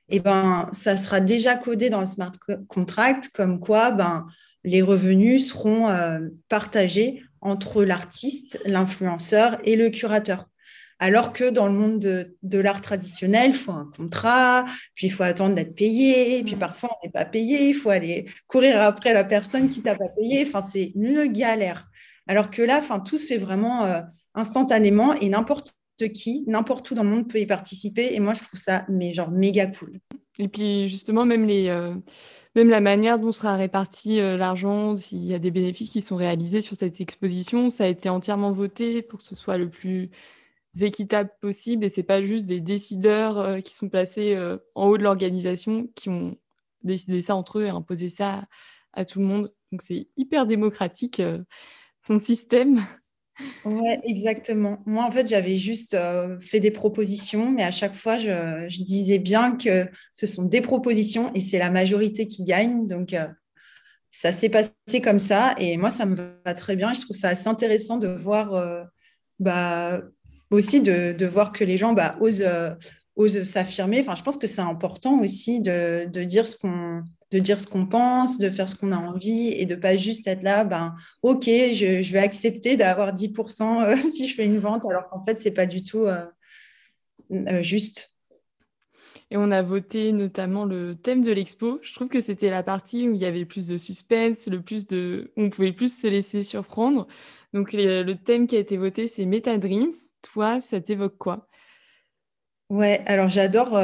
eh 0.09 0.21
ben, 0.21 0.69
ça 0.73 0.97
sera 0.97 1.21
déjà 1.21 1.55
codé 1.55 1.89
dans 1.89 2.01
le 2.01 2.07
smart 2.07 2.33
contract 2.69 3.31
comme 3.33 3.61
quoi 3.61 3.93
ben, 3.93 4.27
les 4.65 4.83
revenus 4.83 5.49
seront 5.49 5.89
euh, 5.89 6.29
partagés 6.49 7.23
entre 7.41 7.85
l'artiste, 7.85 8.61
l'influenceur 8.67 9.59
et 9.65 9.77
le 9.77 9.89
curateur. 9.89 10.50
Alors 11.03 11.33
que 11.33 11.49
dans 11.49 11.67
le 11.67 11.73
monde 11.73 11.99
de, 11.99 12.59
l'art 12.59 12.83
traditionnel, 12.83 13.51
il 13.51 13.57
faut 13.57 13.73
un 13.73 13.91
contrat, 13.97 14.67
puis 14.95 15.07
il 15.07 15.11
faut 15.11 15.23
attendre 15.23 15.55
d'être 15.55 15.75
payé, 15.75 16.43
puis 16.45 16.57
mm. 16.57 16.59
parfois 16.59 16.91
on 16.93 17.07
n'est 17.07 17.11
pas 17.11 17.25
payé, 17.25 17.71
il 17.71 17.75
faut 17.75 17.89
aller 17.89 18.27
courir 18.47 18.83
après 18.83 19.15
la 19.15 19.25
personne 19.25 19.69
qui 19.69 19.83
t'a 19.83 19.95
pas 19.95 20.09
payé. 20.09 20.45
Enfin, 20.47 20.63
c'est 20.71 20.93
une 20.95 21.25
galère. 21.25 21.89
Alors 22.27 22.51
que 22.51 22.61
là, 22.61 22.79
enfin, 22.79 23.01
tout 23.01 23.17
se 23.17 23.27
fait 23.27 23.39
vraiment 23.39 23.85
euh, 23.85 24.03
instantanément 24.35 25.15
et 25.15 25.31
n'importe 25.31 25.75
qui, 26.09 26.45
n'importe 26.47 26.91
où 26.91 26.95
dans 26.95 27.03
le 27.03 27.09
monde 27.09 27.29
peut 27.29 27.41
y 27.41 27.47
participer. 27.47 28.15
Et 28.15 28.21
moi, 28.21 28.35
je 28.35 28.43
trouve 28.43 28.61
ça 28.61 28.85
mais 28.89 29.15
genre 29.15 29.31
méga 29.31 29.67
cool. 29.67 30.01
Et 30.39 30.49
puis 30.49 30.87
justement, 30.89 31.25
même, 31.25 31.47
les, 31.47 31.69
euh, 31.69 31.95
même 32.55 32.69
la 32.69 32.81
manière 32.81 33.19
dont 33.19 33.33
sera 33.33 33.57
réparti 33.57 34.21
euh, 34.21 34.37
l'argent, 34.37 34.97
s'il 34.97 35.25
y 35.25 35.35
a 35.35 35.39
des 35.39 35.51
bénéfices 35.51 35.91
qui 35.91 36.01
sont 36.03 36.17
réalisés 36.17 36.61
sur 36.61 36.77
cette 36.77 37.01
exposition, 37.01 37.71
ça 37.71 37.85
a 37.85 37.87
été 37.87 38.09
entièrement 38.09 38.53
voté 38.53 39.03
pour 39.03 39.19
que 39.19 39.25
ce 39.25 39.35
soit 39.35 39.59
le 39.59 39.71
plus 39.71 40.11
équitable 40.79 41.31
possible. 41.41 41.85
Et 41.85 41.89
c'est 41.89 42.03
pas 42.03 42.23
juste 42.23 42.47
des 42.47 42.61
décideurs 42.61 43.39
euh, 43.39 43.61
qui 43.61 43.75
sont 43.75 43.89
placés 43.89 44.37
en 44.75 44.87
haut 44.87 44.99
de 44.99 45.03
l'organisation 45.03 45.89
qui 45.95 46.09
ont 46.09 46.37
décidé 46.83 47.23
ça 47.23 47.37
entre 47.37 47.59
eux 47.59 47.65
et 47.65 47.71
imposé 47.71 48.09
ça 48.09 48.47
à, 48.93 49.05
tout 49.05 49.21
le 49.21 49.27
monde. 49.27 49.53
Donc 49.73 49.83
c'est 49.83 50.09
hyper 50.17 50.47
démocratique 50.47 51.23
ton 52.05 52.19
système. 52.19 52.85
Ouais, 53.65 54.01
exactement. 54.05 54.83
Moi, 54.87 55.05
en 55.05 55.11
fait, 55.11 55.27
j'avais 55.27 55.57
juste 55.57 55.95
euh, 55.95 56.39
fait 56.41 56.61
des 56.61 56.71
propositions, 56.71 57.51
mais 57.51 57.63
à 57.63 57.71
chaque 57.71 57.95
fois, 57.95 58.19
je, 58.19 58.83
disais 58.83 59.19
bien 59.19 59.57
que 59.57 59.89
ce 60.13 60.27
sont 60.27 60.45
des 60.45 60.61
propositions 60.61 61.33
et 61.35 61.41
c'est 61.41 61.59
la 61.59 61.71
majorité 61.71 62.27
qui 62.27 62.45
gagne. 62.45 62.87
Donc, 62.87 63.15
euh, 63.15 63.27
ça 64.11 64.33
s'est 64.33 64.49
passé 64.49 65.01
comme 65.03 65.19
ça. 65.19 65.55
Et 65.59 65.77
moi, 65.77 65.91
ça 65.91 66.07
me 66.07 66.17
va 66.45 66.55
très 66.55 66.77
bien. 66.77 66.93
Je 66.95 67.01
trouve 67.03 67.17
ça 67.17 67.29
assez 67.29 67.49
intéressant 67.49 67.97
de 67.99 68.09
voir, 68.09 68.55
euh, 68.55 68.83
bah, 69.39 70.03
aussi 70.51 70.81
de, 70.81 71.27
voir 71.27 71.53
que 71.53 71.65
les 71.65 71.77
gens 71.77 71.93
bah, 71.93 72.17
osent, 72.21 72.45
osent 73.17 73.43
s'affirmer. 73.45 74.01
Enfin, 74.01 74.15
je 74.15 74.23
pense 74.23 74.37
que 74.37 74.47
c'est 74.47 74.61
important 74.61 75.21
aussi 75.21 75.61
de, 75.61 76.07
de 76.07 76.25
dire 76.25 76.47
ce 76.47 76.57
qu'on 76.57 77.03
de 77.31 77.39
dire 77.39 77.61
ce 77.61 77.67
qu'on 77.67 77.87
pense, 77.87 78.39
de 78.39 78.51
faire 78.51 78.69
ce 78.69 78.77
qu'on 78.77 78.93
a 78.93 78.97
envie 78.97 79.49
et 79.49 79.65
de 79.65 79.75
pas 79.75 79.97
juste 79.97 80.27
être 80.27 80.43
là, 80.43 80.65
ben, 80.65 80.97
ok, 81.23 81.45
je, 81.45 82.13
vais 82.13 82.19
accepter 82.19 82.77
d'avoir 82.77 83.15
10% 83.15 83.83
euh, 83.83 83.97
si 84.11 84.29
je 84.29 84.35
fais 84.35 84.45
une 84.45 84.59
vente, 84.59 84.85
alors 84.89 85.09
qu'en 85.09 85.23
fait, 85.23 85.41
c'est 85.41 85.53
pas 85.53 85.67
du 85.67 85.85
tout 85.85 86.07
euh, 86.07 86.25
euh, 87.33 87.63
juste. 87.63 88.15
Et 89.33 89.37
on 89.37 89.53
a 89.53 89.63
voté 89.63 90.11
notamment 90.11 90.65
le 90.65 90.97
thème 90.97 91.23
de 91.23 91.31
l'expo. 91.31 91.79
Je 91.83 91.95
trouve 91.95 92.09
que 92.09 92.21
c'était 92.21 92.51
la 92.51 92.65
partie 92.65 93.09
où 93.09 93.15
il 93.15 93.21
y 93.21 93.27
avait 93.27 93.45
plus 93.45 93.69
de 93.69 93.79
suspense, 93.79 94.49
le 94.49 94.61
plus 94.61 94.87
de, 94.87 95.31
on 95.37 95.51
pouvait 95.51 95.73
plus 95.73 95.97
se 95.97 96.09
laisser 96.09 96.43
surprendre. 96.43 97.07
Donc 97.55 97.73
le 97.73 98.13
thème 98.15 98.49
qui 98.49 98.57
a 98.57 98.59
été 98.59 98.77
voté, 98.77 99.07
c'est 99.07 99.25
Meta 99.27 99.57
Dreams. 99.57 99.93
Toi, 100.23 100.61
ça 100.61 100.81
t'évoque 100.81 101.19
quoi? 101.19 101.49
Ouais, 102.69 103.03
alors 103.07 103.29
j'adore 103.29 103.77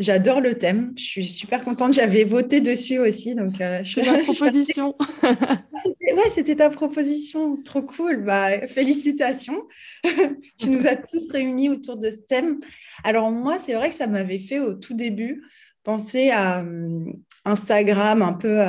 J'adore 0.00 0.40
le 0.40 0.58
thème. 0.58 0.92
Je 0.96 1.04
suis 1.04 1.28
super 1.28 1.64
contente. 1.64 1.94
J'avais 1.94 2.24
voté 2.24 2.60
dessus 2.60 2.98
aussi. 2.98 3.34
Donc, 3.34 3.60
euh, 3.60 3.82
je 3.84 4.00
ma 4.00 4.18
proposition. 4.24 4.96
ouais, 5.22 6.30
c'était 6.30 6.56
ta 6.56 6.70
proposition. 6.70 7.62
Trop 7.62 7.82
cool. 7.82 8.24
Bah, 8.24 8.66
félicitations. 8.66 9.62
tu 10.58 10.70
nous 10.70 10.86
as 10.86 10.96
tous 10.96 11.30
réunis 11.30 11.68
autour 11.68 11.96
de 11.96 12.10
ce 12.10 12.16
thème. 12.16 12.58
Alors, 13.04 13.30
moi, 13.30 13.58
c'est 13.62 13.74
vrai 13.74 13.90
que 13.90 13.94
ça 13.94 14.08
m'avait 14.08 14.40
fait 14.40 14.58
au 14.58 14.74
tout 14.74 14.94
début 14.94 15.42
penser 15.84 16.30
à 16.30 16.60
hum, 16.60 17.12
Instagram 17.44 18.22
un 18.22 18.32
peu. 18.32 18.60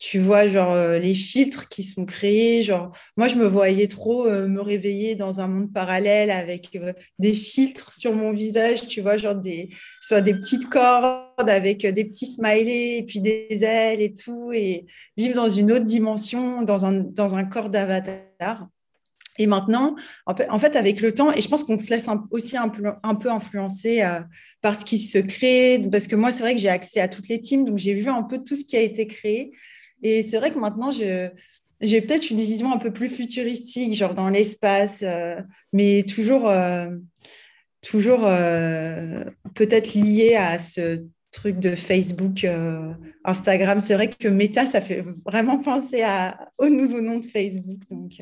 Tu 0.00 0.18
vois, 0.18 0.48
genre 0.48 0.72
euh, 0.72 0.98
les 0.98 1.14
filtres 1.14 1.68
qui 1.68 1.84
sont 1.84 2.06
créés. 2.06 2.62
Genre, 2.62 2.90
moi, 3.18 3.28
je 3.28 3.36
me 3.36 3.46
voyais 3.46 3.86
trop 3.86 4.26
euh, 4.26 4.48
me 4.48 4.62
réveiller 4.62 5.14
dans 5.14 5.40
un 5.40 5.46
monde 5.46 5.74
parallèle 5.74 6.30
avec 6.30 6.74
euh, 6.74 6.94
des 7.18 7.34
filtres 7.34 7.92
sur 7.92 8.14
mon 8.14 8.32
visage, 8.32 8.88
tu 8.88 9.02
vois, 9.02 9.18
genre 9.18 9.34
des, 9.34 9.68
soit 10.00 10.22
des 10.22 10.32
petites 10.32 10.70
cordes 10.70 11.50
avec 11.50 11.86
des 11.86 12.06
petits 12.06 12.24
smileys 12.24 12.96
et 13.00 13.04
puis 13.04 13.20
des 13.20 13.62
ailes 13.62 14.00
et 14.00 14.14
tout, 14.14 14.50
et 14.54 14.86
vivre 15.18 15.34
dans 15.34 15.50
une 15.50 15.70
autre 15.70 15.84
dimension, 15.84 16.62
dans 16.62 16.86
un, 16.86 16.92
dans 17.00 17.34
un 17.34 17.44
corps 17.44 17.68
d'avatar. 17.68 18.68
Et 19.38 19.46
maintenant, 19.46 19.96
en 20.26 20.58
fait, 20.58 20.76
avec 20.76 21.02
le 21.02 21.12
temps, 21.12 21.30
et 21.32 21.42
je 21.42 21.48
pense 21.48 21.64
qu'on 21.64 21.78
se 21.78 21.90
laisse 21.90 22.08
aussi 22.30 22.56
un 22.56 22.70
peu, 22.70 22.84
un 23.02 23.14
peu 23.14 23.30
influencer 23.30 24.02
par 24.60 24.78
ce 24.78 24.84
qui 24.84 24.98
se 24.98 25.18
crée, 25.18 25.80
parce 25.90 26.06
que 26.08 26.16
moi, 26.16 26.30
c'est 26.30 26.40
vrai 26.40 26.54
que 26.54 26.60
j'ai 26.60 26.68
accès 26.68 27.00
à 27.00 27.08
toutes 27.08 27.28
les 27.28 27.40
teams, 27.40 27.64
donc 27.64 27.78
j'ai 27.78 27.94
vu 27.94 28.08
un 28.10 28.22
peu 28.22 28.38
tout 28.42 28.54
ce 28.54 28.64
qui 28.64 28.76
a 28.76 28.80
été 28.80 29.06
créé. 29.06 29.52
Et 30.02 30.22
c'est 30.22 30.38
vrai 30.38 30.50
que 30.50 30.58
maintenant, 30.58 30.90
j'ai 30.90 32.00
peut-être 32.00 32.30
une 32.30 32.40
vision 32.40 32.72
un 32.72 32.78
peu 32.78 32.92
plus 32.92 33.08
futuristique, 33.08 33.94
genre 33.94 34.14
dans 34.14 34.28
l'espace, 34.28 35.02
euh, 35.02 35.36
mais 35.72 36.04
toujours, 36.04 36.48
euh, 36.48 36.90
toujours 37.82 38.24
euh, 38.24 39.24
peut-être 39.54 39.94
lié 39.94 40.36
à 40.36 40.58
ce 40.58 41.04
truc 41.30 41.58
de 41.58 41.74
Facebook, 41.76 42.46
Instagram. 43.24 43.80
C'est 43.80 43.94
vrai 43.94 44.10
que 44.10 44.28
Meta, 44.28 44.66
ça 44.66 44.80
fait 44.80 45.04
vraiment 45.24 45.58
penser 45.58 46.04
au 46.58 46.68
nouveau 46.68 47.00
nom 47.00 47.18
de 47.18 47.24
Facebook. 47.24 47.78
Donc, 47.88 48.20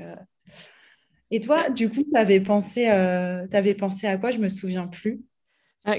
Et 1.31 1.41
toi, 1.41 1.71
du 1.71 1.89
coup, 1.89 2.03
tu 2.03 2.17
avais, 2.17 2.41
pensé, 2.41 2.87
pensé 3.79 4.07
à 4.07 4.19
quoi? 4.19 4.31
Je 4.31 4.37
ne 4.37 4.43
me 4.43 4.49
souviens 4.49 4.87
plus. 4.89 5.23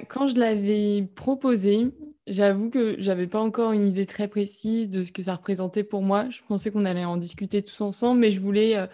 Quand 0.07 0.27
je 0.27 0.35
l'avais 0.35 1.09
proposé, 1.15 1.87
J'avoue 2.29 2.69
que 2.69 2.95
j'avais 2.99 3.25
pas 3.25 3.39
encore 3.39 3.71
une 3.71 3.87
idée 3.87 4.05
très 4.05 4.27
précise 4.27 4.87
de 4.87 5.03
ce 5.03 5.11
que 5.11 5.23
ça 5.23 5.35
représentait 5.35 5.83
pour 5.83 6.03
moi. 6.03 6.29
Je 6.29 6.41
pensais 6.47 6.69
qu'on 6.69 6.85
allait 6.85 7.05
en 7.05 7.17
discuter 7.17 7.63
tous 7.63 7.81
ensemble, 7.81 8.19
mais 8.19 8.29
je 8.29 8.39
voulais 8.39 8.77
euh, 8.77 8.85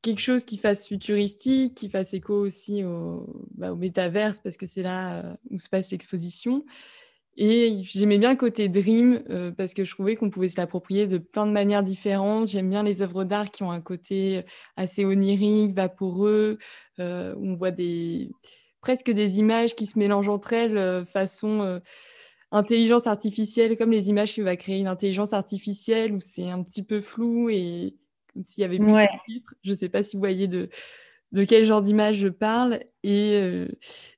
quelque 0.00 0.20
chose 0.20 0.44
qui 0.44 0.58
fasse 0.58 0.86
futuristique, 0.86 1.74
qui 1.74 1.88
fasse 1.88 2.14
écho 2.14 2.34
aussi 2.34 2.84
au, 2.84 3.26
bah, 3.56 3.74
métaverse, 3.74 4.38
parce 4.38 4.56
que 4.56 4.66
c'est 4.66 4.82
là 4.82 5.24
euh, 5.24 5.34
où 5.50 5.58
se 5.58 5.68
passe 5.68 5.90
l'exposition. 5.90 6.64
Et 7.36 7.80
j'aimais 7.82 8.18
bien 8.18 8.30
le 8.30 8.36
côté 8.36 8.68
dream, 8.68 9.24
euh, 9.28 9.50
parce 9.50 9.74
que 9.74 9.82
je 9.82 9.90
trouvais 9.90 10.14
qu'on 10.14 10.30
pouvait 10.30 10.48
se 10.48 10.60
l'approprier 10.60 11.08
de 11.08 11.18
plein 11.18 11.48
de 11.48 11.52
manières 11.52 11.82
différentes. 11.82 12.46
J'aime 12.46 12.70
bien 12.70 12.84
les 12.84 13.02
œuvres 13.02 13.24
d'art 13.24 13.50
qui 13.50 13.64
ont 13.64 13.72
un 13.72 13.80
côté 13.80 14.44
assez 14.76 15.04
onirique, 15.04 15.74
vaporeux, 15.74 16.58
où 17.00 17.02
on 17.02 17.56
voit 17.56 17.72
presque 18.82 19.10
des 19.10 19.38
images 19.40 19.74
qui 19.74 19.86
se 19.86 19.98
mélangent 19.98 20.28
entre 20.28 20.52
elles, 20.52 21.04
façon 21.06 21.80
intelligence 22.52 23.06
artificielle, 23.06 23.76
comme 23.76 23.90
les 23.90 24.10
images 24.10 24.34
qui 24.34 24.42
va 24.42 24.56
créer 24.56 24.78
une 24.78 24.86
intelligence 24.86 25.32
artificielle 25.32 26.12
où 26.12 26.20
c'est 26.20 26.50
un 26.50 26.62
petit 26.62 26.82
peu 26.82 27.00
flou 27.00 27.48
et 27.50 27.96
comme 28.32 28.44
s'il 28.44 28.62
y 28.62 28.64
avait 28.64 28.78
plus 28.78 28.92
de 28.92 29.08
filtres. 29.26 29.54
Je 29.64 29.70
ne 29.72 29.76
sais 29.76 29.88
pas 29.88 30.04
si 30.04 30.16
vous 30.16 30.20
voyez 30.20 30.48
de, 30.48 30.68
de 31.32 31.44
quel 31.44 31.64
genre 31.64 31.82
d'image 31.82 32.16
je 32.16 32.28
parle. 32.28 32.80
Et, 33.02 33.32
euh, 33.40 33.68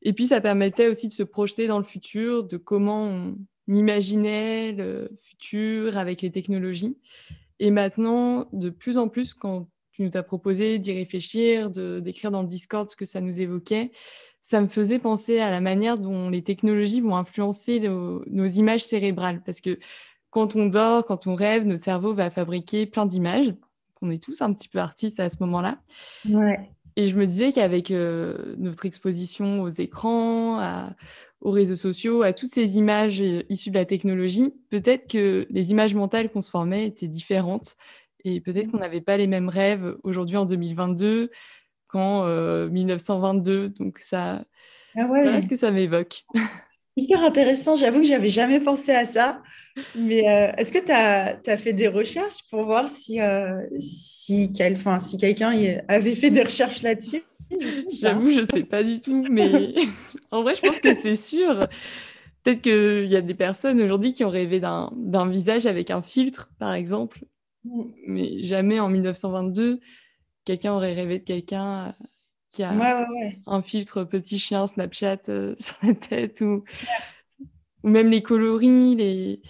et 0.03 0.13
puis, 0.13 0.27
ça 0.27 0.41
permettait 0.41 0.89
aussi 0.89 1.09
de 1.09 1.13
se 1.13 1.23
projeter 1.23 1.67
dans 1.67 1.79
le 1.79 1.85
futur, 1.85 2.45
de 2.45 2.57
comment 2.57 3.05
on 3.05 3.37
imaginait 3.69 4.73
le 4.73 5.11
futur 5.23 5.97
avec 5.97 6.21
les 6.21 6.31
technologies. 6.31 6.99
Et 7.61 7.71
maintenant, 7.71 8.49
de 8.53 8.69
plus 8.69 8.99
en 8.99 9.09
plus, 9.09 9.33
quand 9.33 9.69
tu 9.93 10.03
nous 10.03 10.11
as 10.15 10.25
proposé 10.25 10.79
d'y 10.79 10.93
réfléchir, 10.93 11.71
d'écrire 11.71 12.33
dans 12.33 12.43
le 12.43 12.49
Discord 12.49 12.91
ce 12.91 12.97
que 12.97 13.07
ça 13.07 13.21
nous 13.21 13.41
évoquait, 13.41 13.93
ça 14.45 14.61
me 14.61 14.69
faisait 14.69 14.99
penser 14.99 15.39
à 15.39 15.49
la 15.49 15.63
manière 15.63 15.97
dont 15.97 16.29
les 16.29 16.43
technologies 16.43 17.01
vont 17.01 17.17
influencer 17.17 17.81
nos, 17.81 18.47
images 18.47 18.85
cérébrales. 18.85 19.41
Parce 19.43 19.63
que 19.63 19.79
quand 20.29 20.55
on 20.55 20.67
dort, 20.67 21.07
quand 21.07 21.27
on 21.27 21.35
rêve, 21.35 21.65
notre 21.65 21.83
cerveau 21.83 22.13
va 22.13 22.31
fabriquer 22.31 22.85
plein 22.85 23.07
d'images. 23.07 23.55
On 24.03 24.11
est 24.11 24.23
tous 24.23 24.43
un 24.43 24.53
petit 24.53 24.69
peu 24.69 24.81
artistes 24.81 25.19
à 25.19 25.31
ce 25.31 25.37
moment-là. 25.41 25.79
Et 26.97 27.07
je 27.07 27.17
me 27.17 27.27
disais 27.27 27.53
qu'avec 27.53 27.91
euh, 27.91 28.55
notre 28.59 28.85
exposition 28.85 29.63
aux 29.63 29.71
écrans, 29.71 30.91
aux 31.41 31.51
réseaux 31.51 31.75
sociaux, 31.75 32.21
à 32.21 32.35
toutes 32.35 32.53
ces 32.53 32.77
images 32.77 33.23
euh, 33.23 33.45
issues 33.49 33.71
de 33.71 33.79
la 33.79 33.87
technologie, 33.87 34.53
peut-être 34.69 35.09
que 35.09 35.47
les 35.49 35.71
images 35.71 35.95
mentales 35.95 36.31
qu'on 36.31 36.43
se 36.43 36.51
formait 36.51 36.87
étaient 36.87 37.09
différentes. 37.09 37.79
Et 38.25 38.43
peut-être 38.43 38.71
qu'on 38.71 38.79
n'avait 38.79 39.01
pas 39.01 39.17
les 39.17 39.27
mêmes 39.27 39.49
rêves 39.49 39.97
aujourd'hui 40.03 40.37
en 40.37 40.45
2022 40.45 41.31
qu'en 41.95 42.27
1922. 42.69 43.53
Euh, 43.53 43.69
Donc 43.79 43.99
ça, 44.01 44.45
ah 44.97 45.07
ouais. 45.07 45.41
ce 45.41 45.49
que 45.49 45.57
ça 45.57 45.71
m'évoque. 45.71 46.25
Hyper 46.97 47.25
intéressant, 47.25 47.77
j'avoue 47.77 48.01
que 48.01 48.07
j'avais 48.07 48.29
jamais 48.29 48.61
pensé 48.61 48.93
à 48.93 49.05
ça. 49.05 49.43
Mais 49.97 50.29
euh, 50.29 50.53
est-ce 50.57 50.73
que 50.73 50.85
tu 50.85 50.93
as, 50.93 51.41
as, 51.45 51.57
fait 51.57 51.73
des 51.73 51.89
recherches 51.89 52.49
pour 52.49 52.65
voir 52.65 52.89
si, 52.89 53.21
euh, 53.21 53.61
si, 53.81 54.53
quel, 54.53 54.79
si 55.01 55.19
quelqu'un 55.19 55.53
avait 55.89 56.15
fait 56.15 56.31
des 56.31 56.45
recherches 56.45 56.83
là-dessus? 56.83 57.23
J'avoue, 58.01 58.31
je 58.31 58.41
ne 58.41 58.47
sais 58.47 58.63
pas 58.63 58.85
du 58.85 59.01
tout, 59.01 59.27
mais 59.29 59.75
en 60.31 60.43
vrai, 60.43 60.55
je 60.55 60.61
pense 60.61 60.79
que 60.79 60.95
c'est 60.95 61.17
sûr. 61.17 61.67
Peut-être 62.45 62.61
qu'il 62.61 63.11
y 63.11 63.17
a 63.17 63.21
des 63.21 63.35
personnes 63.35 63.81
aujourd'hui 63.81 64.13
qui 64.13 64.25
ont 64.25 64.31
rêvé 64.31 64.61
d'un 64.61 65.29
visage 65.29 65.67
avec 65.67 65.91
un 65.91 66.03
filtre, 66.03 66.51
par 66.61 66.75
exemple, 66.75 67.25
mm. 67.65 67.83
mais 68.07 68.43
jamais 68.45 68.79
en 68.79 68.89
1922 68.89 69.81
quelqu'un 70.45 70.73
aurait 70.73 70.95
rêvé 70.95 71.19
de 71.19 71.25
quelqu'un 71.25 71.89
euh, 71.89 71.93
qui 72.51 72.63
a 72.63 72.73
un 73.47 73.63
filtre 73.63 74.05
petit 74.05 74.39
chien 74.39 74.67
Snapchat 74.67 75.23
euh, 75.29 75.55
sur 75.59 75.77
la 75.83 75.95
tête 75.95 76.41
ou, 76.41 76.65
ou 77.83 77.89
même 77.89 78.11
les 78.11 78.23
coloris, 78.23 78.95
les... 78.97 79.43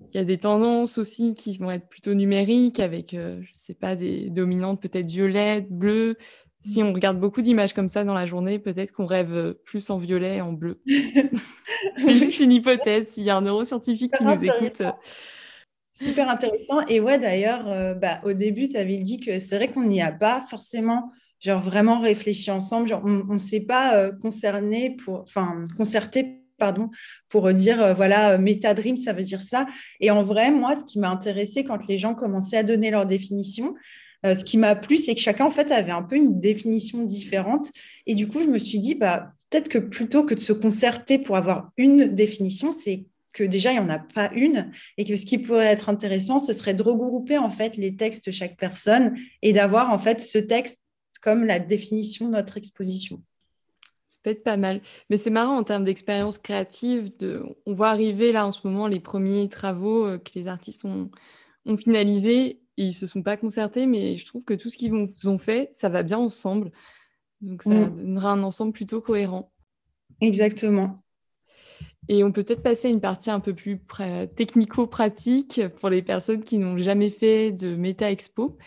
il 0.00 0.16
y 0.16 0.18
a 0.18 0.24
des 0.24 0.38
tendances 0.38 0.98
aussi 0.98 1.34
qui 1.34 1.56
vont 1.58 1.70
être 1.70 1.88
plutôt 1.88 2.14
numériques 2.14 2.80
avec, 2.80 3.14
euh, 3.14 3.40
je 3.42 3.50
sais 3.54 3.74
pas, 3.74 3.96
des 3.96 4.30
dominantes 4.30 4.80
peut-être 4.80 5.08
violettes, 5.08 5.70
bleues. 5.70 6.16
Si 6.64 6.80
on 6.80 6.92
regarde 6.92 7.18
beaucoup 7.18 7.42
d'images 7.42 7.74
comme 7.74 7.88
ça 7.88 8.04
dans 8.04 8.14
la 8.14 8.24
journée, 8.24 8.60
peut-être 8.60 8.92
qu'on 8.92 9.06
rêve 9.06 9.54
plus 9.64 9.90
en 9.90 9.98
violet 9.98 10.36
et 10.36 10.40
en 10.40 10.52
bleu. 10.52 10.80
C'est 11.96 12.14
juste 12.14 12.40
une 12.40 12.52
hypothèse. 12.52 13.08
S'il 13.08 13.24
y 13.24 13.30
a 13.30 13.36
un 13.36 13.42
neuroscientifique 13.42 14.14
qui 14.14 14.24
nous 14.24 14.42
écoute, 14.44 14.82
Super 16.02 16.28
intéressant. 16.28 16.80
Et 16.88 16.98
ouais, 16.98 17.18
d'ailleurs, 17.18 17.68
euh, 17.68 17.94
bah, 17.94 18.20
au 18.24 18.32
début, 18.32 18.68
tu 18.68 18.76
avais 18.76 18.98
dit 18.98 19.20
que 19.20 19.38
c'est 19.38 19.54
vrai 19.54 19.68
qu'on 19.68 19.84
n'y 19.84 20.02
a 20.02 20.10
pas 20.10 20.42
forcément 20.50 21.12
genre 21.38 21.62
vraiment 21.62 22.00
réfléchi 22.00 22.50
ensemble. 22.50 22.88
Genre, 22.88 23.02
on 23.04 23.34
ne 23.34 23.38
s'est 23.38 23.60
pas 23.60 23.94
euh, 23.94 24.10
concerné 24.10 24.96
pour, 25.04 25.20
enfin, 25.20 25.68
concerté 25.76 26.40
pardon, 26.58 26.90
pour 27.28 27.52
dire, 27.52 27.92
voilà, 27.94 28.38
MetaDream, 28.38 28.96
ça 28.96 29.12
veut 29.12 29.22
dire 29.22 29.42
ça. 29.42 29.66
Et 30.00 30.12
en 30.12 30.22
vrai, 30.22 30.52
moi, 30.52 30.78
ce 30.78 30.84
qui 30.84 31.00
m'a 31.00 31.10
intéressé 31.10 31.64
quand 31.64 31.88
les 31.88 31.98
gens 31.98 32.14
commençaient 32.14 32.56
à 32.56 32.62
donner 32.62 32.92
leur 32.92 33.04
définition, 33.04 33.74
ce 34.24 34.44
qui 34.44 34.58
m'a 34.58 34.76
plu, 34.76 34.96
c'est 34.96 35.16
que 35.16 35.20
chacun, 35.20 35.44
en 35.44 35.50
fait, 35.50 35.72
avait 35.72 35.90
un 35.90 36.04
peu 36.04 36.14
une 36.14 36.38
définition 36.38 37.02
différente. 37.02 37.72
Et 38.06 38.14
du 38.14 38.28
coup, 38.28 38.38
je 38.38 38.46
me 38.46 38.60
suis 38.60 38.78
dit, 38.78 38.94
bah, 38.94 39.32
peut-être 39.50 39.68
que 39.68 39.78
plutôt 39.78 40.22
que 40.22 40.34
de 40.34 40.40
se 40.40 40.52
concerter 40.52 41.18
pour 41.18 41.36
avoir 41.36 41.72
une 41.76 42.14
définition, 42.14 42.70
c'est 42.70 43.06
que 43.32 43.44
déjà, 43.44 43.72
il 43.72 43.74
n'y 43.74 43.80
en 43.80 43.88
a 43.88 43.98
pas 43.98 44.30
une 44.34 44.70
et 44.98 45.04
que 45.04 45.16
ce 45.16 45.26
qui 45.26 45.38
pourrait 45.38 45.66
être 45.66 45.88
intéressant, 45.88 46.38
ce 46.38 46.52
serait 46.52 46.74
de 46.74 46.82
regrouper 46.82 47.38
en 47.38 47.50
fait 47.50 47.76
les 47.76 47.96
textes 47.96 48.26
de 48.26 48.32
chaque 48.32 48.56
personne 48.56 49.16
et 49.42 49.52
d'avoir 49.52 49.90
en 49.90 49.98
fait 49.98 50.20
ce 50.20 50.38
texte 50.38 50.82
comme 51.22 51.44
la 51.44 51.58
définition 51.58 52.26
de 52.26 52.32
notre 52.32 52.56
exposition. 52.56 53.22
Ça 54.06 54.18
peut 54.22 54.30
être 54.30 54.44
pas 54.44 54.56
mal. 54.56 54.82
Mais 55.08 55.16
c'est 55.16 55.30
marrant 55.30 55.56
en 55.56 55.62
termes 55.62 55.84
d'expérience 55.84 56.38
créative. 56.38 57.16
De... 57.18 57.42
On 57.64 57.74
voit 57.74 57.90
arriver 57.90 58.32
là 58.32 58.46
en 58.46 58.50
ce 58.50 58.66
moment 58.66 58.88
les 58.88 59.00
premiers 59.00 59.48
travaux 59.48 60.04
euh, 60.04 60.18
que 60.18 60.32
les 60.34 60.48
artistes 60.48 60.84
ont, 60.84 61.10
ont 61.64 61.76
finalisés. 61.76 62.60
Et 62.78 62.86
ils 62.86 62.92
se 62.92 63.06
sont 63.06 63.22
pas 63.22 63.36
concertés, 63.36 63.86
mais 63.86 64.16
je 64.16 64.24
trouve 64.24 64.44
que 64.44 64.54
tout 64.54 64.70
ce 64.70 64.78
qu'ils 64.78 64.94
ont 65.26 65.38
fait, 65.38 65.68
ça 65.72 65.88
va 65.88 66.02
bien 66.02 66.18
ensemble. 66.18 66.72
Donc 67.40 67.62
ça 67.62 67.70
mm. 67.70 67.96
donnera 67.96 68.32
un 68.32 68.42
ensemble 68.42 68.72
plutôt 68.72 69.00
cohérent. 69.00 69.52
Exactement. 70.20 71.02
Et 72.08 72.24
on 72.24 72.32
peut 72.32 72.42
peut-être 72.42 72.62
passer 72.62 72.88
à 72.88 72.90
une 72.90 73.00
partie 73.00 73.30
un 73.30 73.40
peu 73.40 73.54
plus 73.54 73.80
technico-pratique 74.36 75.62
pour 75.80 75.88
les 75.88 76.02
personnes 76.02 76.42
qui 76.42 76.58
n'ont 76.58 76.76
jamais 76.76 77.10
fait 77.10 77.52
de 77.52 77.76
Meta 77.76 78.10
Expo. 78.10 78.58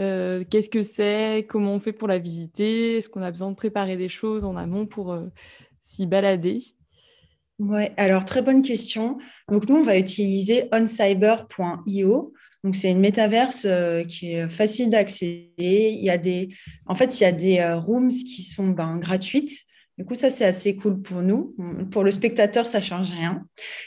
Euh, 0.00 0.44
qu'est-ce 0.48 0.70
que 0.70 0.82
c'est? 0.82 1.46
Comment 1.48 1.74
on 1.74 1.80
fait 1.80 1.92
pour 1.92 2.08
la 2.08 2.18
visiter? 2.18 2.96
Est-ce 2.96 3.08
qu'on 3.08 3.22
a 3.22 3.30
besoin 3.30 3.50
de 3.50 3.56
préparer 3.56 3.96
des 3.96 4.08
choses 4.08 4.44
en 4.44 4.56
amont 4.56 4.86
pour 4.86 5.12
euh, 5.12 5.26
s'y 5.82 6.06
balader? 6.06 6.62
Ouais, 7.58 7.92
alors 7.96 8.24
très 8.24 8.40
bonne 8.40 8.62
question. 8.62 9.18
Donc 9.50 9.68
nous, 9.68 9.76
on 9.76 9.82
va 9.82 9.98
utiliser 9.98 10.68
oncyber.io. 10.72 12.32
Donc 12.64 12.76
c'est 12.76 12.90
une 12.90 13.00
métaverse 13.00 13.64
euh, 13.66 14.04
qui 14.04 14.32
est 14.32 14.48
facile 14.48 14.90
d'accéder. 14.90 15.48
Il 15.58 16.04
y 16.04 16.10
a 16.10 16.18
des, 16.18 16.48
en 16.86 16.94
fait, 16.94 17.20
il 17.20 17.24
y 17.24 17.26
a 17.26 17.32
des 17.32 17.62
rooms 17.74 18.08
qui 18.10 18.44
sont 18.44 18.68
ben, 18.68 18.98
gratuites 18.98 19.67
du 19.98 20.04
coup, 20.04 20.14
ça, 20.14 20.30
c'est 20.30 20.44
assez 20.44 20.76
cool 20.76 21.02
pour 21.02 21.22
nous. 21.22 21.56
Pour 21.90 22.04
le 22.04 22.12
spectateur, 22.12 22.68
ça 22.68 22.78
ne 22.78 22.84
change 22.84 23.10
rien. 23.10 23.40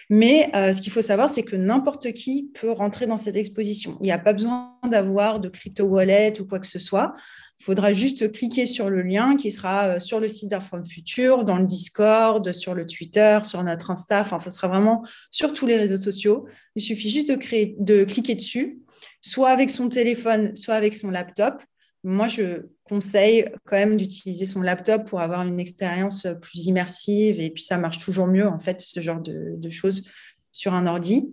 Mais 0.10 0.51
euh, 0.56 0.74
ce 0.74 0.82
qu'il 0.82 0.91
faut 0.91 1.01
savoir, 1.01 1.30
c'est 1.30 1.44
que 1.44 1.56
n'importe 1.56 2.12
qui 2.12 2.51
peut 2.53 2.70
rentrer 2.70 3.08
dans 3.08 3.18
cette 3.18 3.38
exposition. 3.38 3.98
Il 4.01 4.03
n'y 4.03 4.12
a 4.12 4.20
pas 4.20 4.34
besoin 4.34 4.77
d'avoir 4.84 5.39
de 5.39 5.48
crypto 5.48 5.86
wallet 5.86 6.34
ou 6.41 6.46
quoi 6.46 6.60
que 6.60 6.68
ce 6.68 6.80
soit. 6.80 7.15
Il 7.62 7.63
faudra 7.63 7.94
juste 7.94 8.30
cliquer 8.34 8.65
sur 8.65 8.89
le 8.89 9.03
lien 9.03 9.38
qui 9.38 9.51
sera 9.51 9.86
euh, 9.86 10.00
sur 10.01 10.20
le 10.20 10.27
site 10.27 10.50
d'Arfront 10.50 10.84
Future, 10.84 11.46
dans 11.46 11.58
le 11.58 11.65
Discord, 11.65 12.51
sur 12.51 12.74
le 12.74 12.86
Twitter, 12.86 13.39
sur 13.46 13.63
notre 13.63 13.89
Insta. 13.89 14.20
Enfin, 14.20 14.39
ça 14.39 14.51
sera 14.51 14.68
vraiment 14.68 15.06
sur 15.32 15.53
tous 15.53 15.65
les 15.65 15.77
réseaux 15.77 15.96
sociaux. 15.96 16.46
Il 16.75 16.82
suffit 16.82 17.10
juste 17.10 17.32
de 17.32 18.03
cliquer 18.03 18.36
dessus, 18.36 18.80
soit 19.22 19.50
avec 19.50 19.70
son 19.70 19.88
téléphone, 19.88 20.58
soit 20.58 20.75
avec 20.75 20.94
son 20.94 21.10
laptop. 21.10 21.63
Moi, 22.03 22.27
je 22.27 22.65
conseille 22.84 23.46
quand 23.65 23.77
même 23.77 23.96
d'utiliser 23.96 24.46
son 24.46 24.62
laptop 24.62 25.08
pour 25.08 25.22
avoir 25.22 25.46
une 25.48 25.60
expérience 25.60 26.27
plus 26.41 26.65
immersive 26.65 27.39
et 27.39 27.50
puis 27.51 27.63
ça 27.63 27.77
marche 27.77 28.00
toujours 28.00 28.27
mieux, 28.27 28.48
en 28.48 28.60
fait, 28.60 28.81
ce 28.81 29.01
genre 29.01 29.22
de, 29.22 29.70
choses 29.70 30.03
sur 30.51 30.74
un 30.74 30.88
ordi. 30.88 31.29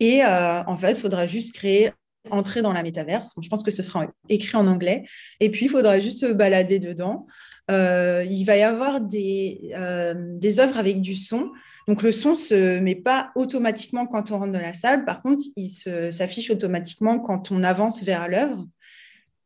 Et 0.00 0.24
euh, 0.24 0.62
en 0.64 0.76
fait, 0.76 0.92
il 0.92 0.96
faudra 0.96 1.26
juste 1.26 1.54
créer, 1.54 1.92
entrer 2.30 2.60
dans 2.60 2.72
la 2.72 2.82
métaverse. 2.82 3.34
je 3.40 3.48
pense 3.48 3.62
que 3.62 3.70
ce 3.70 3.82
sera 3.82 4.06
écrit 4.28 4.56
en 4.56 4.66
anglais. 4.66 5.04
Et 5.40 5.50
puis, 5.50 5.66
il 5.66 5.70
faudra 5.70 5.98
juste 5.98 6.20
se 6.20 6.32
balader 6.32 6.78
dedans. 6.78 7.26
Euh, 7.70 8.26
il 8.28 8.44
va 8.44 8.56
y 8.56 8.62
avoir 8.62 9.00
des, 9.00 9.72
euh, 9.74 10.14
des 10.36 10.60
œuvres 10.60 10.76
avec 10.76 11.00
du 11.00 11.16
son. 11.16 11.50
Donc 11.88 12.02
le 12.02 12.12
son 12.12 12.30
ne 12.30 12.36
se 12.36 12.78
met 12.80 12.94
pas 12.94 13.30
automatiquement 13.34 14.06
quand 14.06 14.30
on 14.30 14.38
rentre 14.38 14.52
dans 14.52 14.60
la 14.60 14.74
salle. 14.74 15.04
Par 15.04 15.22
contre, 15.22 15.44
il 15.56 15.68
s'affiche 16.12 16.50
automatiquement 16.50 17.18
quand 17.18 17.50
on 17.50 17.62
avance 17.62 18.02
vers 18.02 18.28
l'œuvre. 18.28 18.66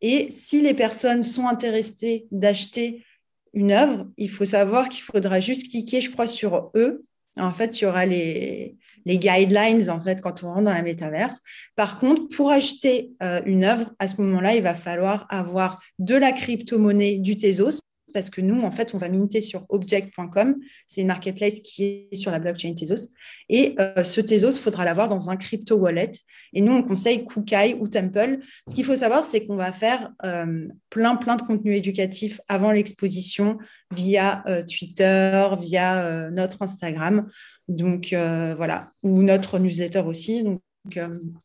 Et 0.01 0.31
si 0.31 0.61
les 0.63 0.75
personnes 0.75 1.23
sont 1.23 1.47
intéressées 1.47 2.27
d'acheter 2.31 3.05
une 3.53 3.73
œuvre, 3.73 4.07
il 4.17 4.31
faut 4.31 4.45
savoir 4.45 4.89
qu'il 4.89 5.03
faudra 5.03 5.41
juste 5.41 5.71
cliquer, 5.71 6.01
je 6.01 6.11
crois, 6.11 6.27
sur 6.27 6.71
eux. 6.77 7.05
En 7.37 7.53
fait, 7.53 7.81
il 7.81 7.85
y 7.85 7.87
aura 7.87 8.05
les, 8.05 8.77
guidelines 9.07 9.89
en 9.89 10.01
fait 10.01 10.21
quand 10.21 10.43
on 10.43 10.49
rentre 10.49 10.65
dans 10.65 10.75
la 10.75 10.83
métaverse. 10.83 11.41
Par 11.77 11.99
contre, 11.99 12.29
pour 12.29 12.51
acheter 12.51 13.13
euh, 13.23 13.41
une 13.47 13.65
œuvre, 13.65 13.93
à 13.99 14.07
ce 14.07 14.21
moment-là, 14.21 14.55
il 14.55 14.63
va 14.63 14.75
falloir 14.75 15.27
avoir 15.31 15.83
de 15.99 16.15
la 16.15 16.33
crypto-monnaie 16.33 17.17
du 17.19 17.39
Tezos 17.39 17.81
parce 18.13 18.31
que 18.31 18.41
nous, 18.41 18.63
en 18.63 18.71
fait, 18.71 18.95
on 18.95 18.99
va 18.99 19.09
minter 19.09 19.41
sur 19.41 19.65
object.com. 19.69 20.57
C'est 20.87 21.01
une 21.01 21.07
marketplace 21.07 21.61
qui 21.61 22.09
est 22.11 22.15
sur 22.15 22.31
la 22.31 22.39
blockchain 22.39 22.75
Tezos. 22.75 23.13
Et 23.49 23.75
euh, 23.79 24.05
ce 24.05 24.21
Tezos, 24.21 24.53
il 24.53 24.61
faudra 24.61 24.85
l'avoir 24.85 25.09
dans 25.09 25.31
un 25.31 25.37
crypto 25.37 25.77
wallet. 25.77 26.13
Et 26.53 26.61
nous, 26.61 26.73
on 26.73 26.83
conseille 26.83 27.25
Kukai 27.25 27.77
ou 27.79 27.89
Temple. 27.89 28.39
Ce 28.69 28.75
qu'il 28.75 28.85
faut 28.85 28.97
savoir, 28.97 29.25
c'est 29.25 29.47
qu'on 29.47 29.57
va 29.57 29.73
faire 29.73 30.11
euh, 30.25 30.69
plein, 30.91 31.17
plein 31.17 31.37
de 31.37 31.43
contenus 31.43 31.77
éducatifs 31.77 32.41
avant 32.49 32.73
l'exposition 32.73 33.59
via 33.95 34.43
euh, 34.47 34.63
Twitter, 34.65 35.49
via 35.61 36.31
notre 36.31 36.63
Instagram. 36.63 37.29
Donc, 37.69 38.09
voilà, 38.11 38.93
ou 39.03 39.23
notre 39.23 39.59
newsletter 39.59 40.01
aussi. 40.01 40.43
Donc, 40.43 40.61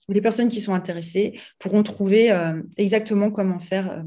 les 0.08 0.22
personnes 0.22 0.48
qui 0.48 0.62
sont 0.62 0.74
intéressées 0.74 1.38
pourront 1.60 1.84
trouver 1.84 2.32
exactement 2.78 3.30
comment 3.30 3.60
faire 3.60 4.06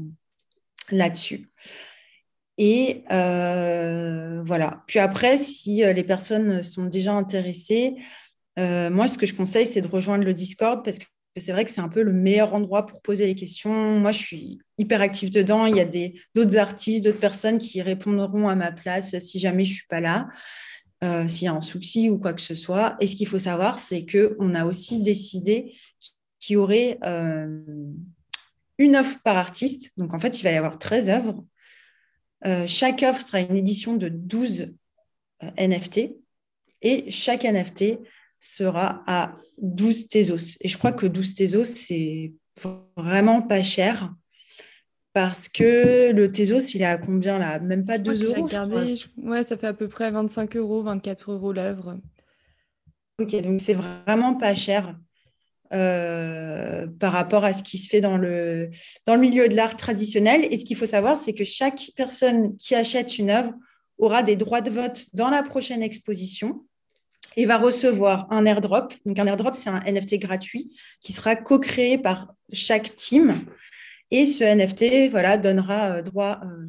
là-dessus. 0.91 1.49
Et 2.57 3.03
euh, 3.11 4.41
voilà. 4.43 4.83
Puis 4.87 4.99
après, 4.99 5.37
si 5.37 5.83
euh, 5.83 5.93
les 5.93 6.03
personnes 6.03 6.63
sont 6.63 6.85
déjà 6.85 7.13
intéressées, 7.13 7.95
euh, 8.57 8.89
moi, 8.89 9.07
ce 9.07 9.17
que 9.17 9.27
je 9.27 9.35
conseille, 9.35 9.67
c'est 9.67 9.81
de 9.81 9.87
rejoindre 9.87 10.23
le 10.23 10.33
Discord 10.33 10.83
parce 10.83 10.97
que 10.97 11.05
c'est 11.37 11.51
vrai 11.51 11.65
que 11.65 11.71
c'est 11.71 11.81
un 11.81 11.89
peu 11.89 12.01
le 12.01 12.13
meilleur 12.13 12.55
endroit 12.55 12.87
pour 12.87 12.99
poser 13.03 13.27
les 13.27 13.35
questions. 13.35 13.99
Moi, 13.99 14.11
je 14.11 14.17
suis 14.17 14.59
hyper 14.79 15.01
active 15.01 15.29
dedans. 15.29 15.67
Il 15.67 15.75
y 15.75 15.81
a 15.81 15.85
d'autres 16.33 16.57
artistes, 16.57 17.05
d'autres 17.05 17.19
personnes 17.19 17.59
qui 17.59 17.79
répondront 17.83 18.49
à 18.49 18.55
ma 18.55 18.71
place 18.71 19.17
si 19.19 19.39
jamais 19.39 19.63
je 19.63 19.71
ne 19.71 19.75
suis 19.75 19.87
pas 19.87 19.99
là, 19.99 20.29
s'il 21.27 21.45
y 21.45 21.47
a 21.47 21.53
un 21.53 21.61
souci 21.61 22.09
ou 22.09 22.17
quoi 22.17 22.33
que 22.33 22.41
ce 22.41 22.55
soit. 22.55 22.95
Et 23.01 23.05
ce 23.05 23.15
qu'il 23.15 23.27
faut 23.27 23.37
savoir, 23.37 23.77
c'est 23.77 24.03
qu'on 24.03 24.55
a 24.55 24.65
aussi 24.65 24.99
décidé 24.99 25.75
qu'il 26.39 26.55
y 26.55 26.57
aurait 26.57 26.97
une 28.79 28.95
offre 28.95 29.19
par 29.23 29.37
artiste. 29.37 29.91
Donc, 29.95 30.15
en 30.15 30.19
fait, 30.19 30.39
il 30.39 30.43
va 30.43 30.51
y 30.51 30.55
avoir 30.55 30.79
13 30.79 31.09
œuvres. 31.09 31.45
Euh, 32.47 32.65
chaque 32.65 33.03
offre 33.03 33.21
sera 33.21 33.41
une 33.41 33.57
édition 33.57 33.97
de 33.97 34.07
12 34.07 34.73
euh, 35.43 35.49
NFT 35.57 36.15
et 36.81 37.11
chaque 37.11 37.43
NFT 37.43 37.99
sera 38.39 39.03
à 39.05 39.35
12 39.57 40.07
Tezos. 40.07 40.57
Et 40.61 40.69
je 40.69 40.77
crois 40.77 40.93
que 40.93 41.05
12 41.05 41.35
Tezos, 41.35 41.65
c'est 41.65 42.33
vraiment 42.95 43.41
pas 43.41 43.63
cher 43.63 44.13
parce 45.13 45.49
que 45.49 46.11
le 46.11 46.31
Tezos, 46.31 46.73
il 46.75 46.83
est 46.83 46.85
à 46.85 46.97
combien 46.97 47.39
là? 47.39 47.59
Même 47.59 47.85
pas 47.85 47.97
2 47.97 48.23
euros 48.23 48.43
regardé, 48.43 48.95
Ouais, 49.17 49.43
ça 49.43 49.57
fait 49.57 49.67
à 49.67 49.73
peu 49.73 49.87
près 49.87 50.11
25 50.11 50.55
euros, 50.55 50.83
24 50.83 51.31
euros 51.31 51.51
l'œuvre. 51.51 51.99
Ok, 53.19 53.35
donc 53.41 53.59
c'est 53.59 53.73
vraiment 53.73 54.35
pas 54.35 54.53
cher. 54.55 54.95
Euh, 55.73 56.87
par 56.99 57.11
rapport 57.11 57.43
à 57.43 57.51
ce 57.51 57.61
qui 57.61 57.77
se 57.77 57.89
fait 57.89 57.99
dans 57.99 58.17
le, 58.17 58.69
dans 59.05 59.15
le 59.15 59.19
milieu 59.19 59.49
de 59.49 59.55
l'art 59.55 59.75
traditionnel. 59.75 60.47
Et 60.49 60.57
ce 60.57 60.63
qu'il 60.63 60.77
faut 60.77 60.85
savoir, 60.85 61.17
c'est 61.17 61.33
que 61.33 61.43
chaque 61.43 61.91
personne 61.97 62.55
qui 62.55 62.73
achète 62.73 63.17
une 63.17 63.29
œuvre 63.29 63.51
aura 63.97 64.23
des 64.23 64.37
droits 64.37 64.61
de 64.61 64.69
vote 64.69 65.07
dans 65.13 65.29
la 65.29 65.43
prochaine 65.43 65.83
exposition 65.83 66.63
et 67.35 67.45
va 67.45 67.57
recevoir 67.57 68.27
un 68.31 68.45
airdrop. 68.45 68.93
Donc 69.05 69.19
un 69.19 69.27
airdrop, 69.27 69.55
c'est 69.55 69.69
un 69.69 69.81
NFT 69.81 70.19
gratuit 70.19 70.71
qui 71.01 71.11
sera 71.11 71.35
co-créé 71.35 71.97
par 71.97 72.33
chaque 72.53 72.95
team. 72.95 73.35
Et 74.09 74.25
ce 74.25 74.45
NFT 74.45 75.11
voilà, 75.11 75.37
donnera 75.37 75.97
euh, 75.97 76.01
droit 76.01 76.39
euh, 76.43 76.65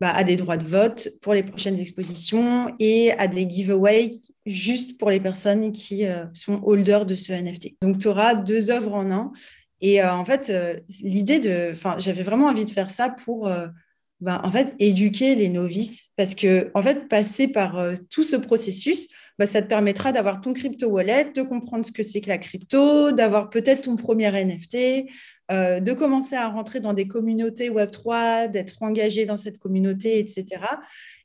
bah, 0.00 0.10
à 0.10 0.24
des 0.24 0.34
droits 0.34 0.56
de 0.56 0.64
vote 0.64 1.10
pour 1.20 1.32
les 1.32 1.44
prochaines 1.44 1.78
expositions 1.78 2.74
et 2.80 3.12
à 3.12 3.28
des 3.28 3.48
giveaways 3.48 4.10
juste 4.46 4.98
pour 4.98 5.10
les 5.10 5.20
personnes 5.20 5.72
qui 5.72 6.06
euh, 6.06 6.24
sont 6.32 6.60
holders 6.64 7.06
de 7.06 7.14
ce 7.14 7.32
NFT. 7.32 7.76
Donc, 7.82 7.98
tu 7.98 8.08
auras 8.08 8.34
deux 8.34 8.70
œuvres 8.70 8.94
en 8.94 9.10
un. 9.10 9.32
Et 9.80 10.02
euh, 10.02 10.12
en 10.12 10.24
fait, 10.24 10.50
euh, 10.50 10.76
l'idée 11.02 11.40
de. 11.40 11.70
Enfin, 11.72 11.96
j'avais 11.98 12.22
vraiment 12.22 12.46
envie 12.46 12.64
de 12.64 12.70
faire 12.70 12.90
ça 12.90 13.10
pour. 13.10 13.50
Ben, 14.20 14.40
en 14.44 14.52
fait, 14.52 14.72
éduquer 14.78 15.34
les 15.34 15.48
novices 15.48 16.12
parce 16.16 16.36
que, 16.36 16.70
en 16.74 16.82
fait, 16.82 17.08
passer 17.08 17.48
par 17.48 17.76
tout 18.08 18.22
ce 18.22 18.36
processus, 18.36 19.08
ben, 19.36 19.46
ça 19.46 19.62
te 19.62 19.66
permettra 19.66 20.12
d'avoir 20.12 20.40
ton 20.40 20.52
crypto 20.52 20.86
wallet, 20.86 21.32
de 21.34 21.42
comprendre 21.42 21.84
ce 21.84 21.90
que 21.90 22.04
c'est 22.04 22.20
que 22.20 22.28
la 22.28 22.38
crypto, 22.38 23.10
d'avoir 23.10 23.50
peut-être 23.50 23.82
ton 23.82 23.96
premier 23.96 24.30
NFT, 24.30 25.08
de 25.50 25.92
commencer 25.92 26.36
à 26.36 26.48
rentrer 26.48 26.78
dans 26.78 26.94
des 26.94 27.08
communautés 27.08 27.68
Web3, 27.68 28.48
d'être 28.48 28.80
engagé 28.84 29.26
dans 29.26 29.38
cette 29.38 29.58
communauté, 29.58 30.20
etc. 30.20 30.60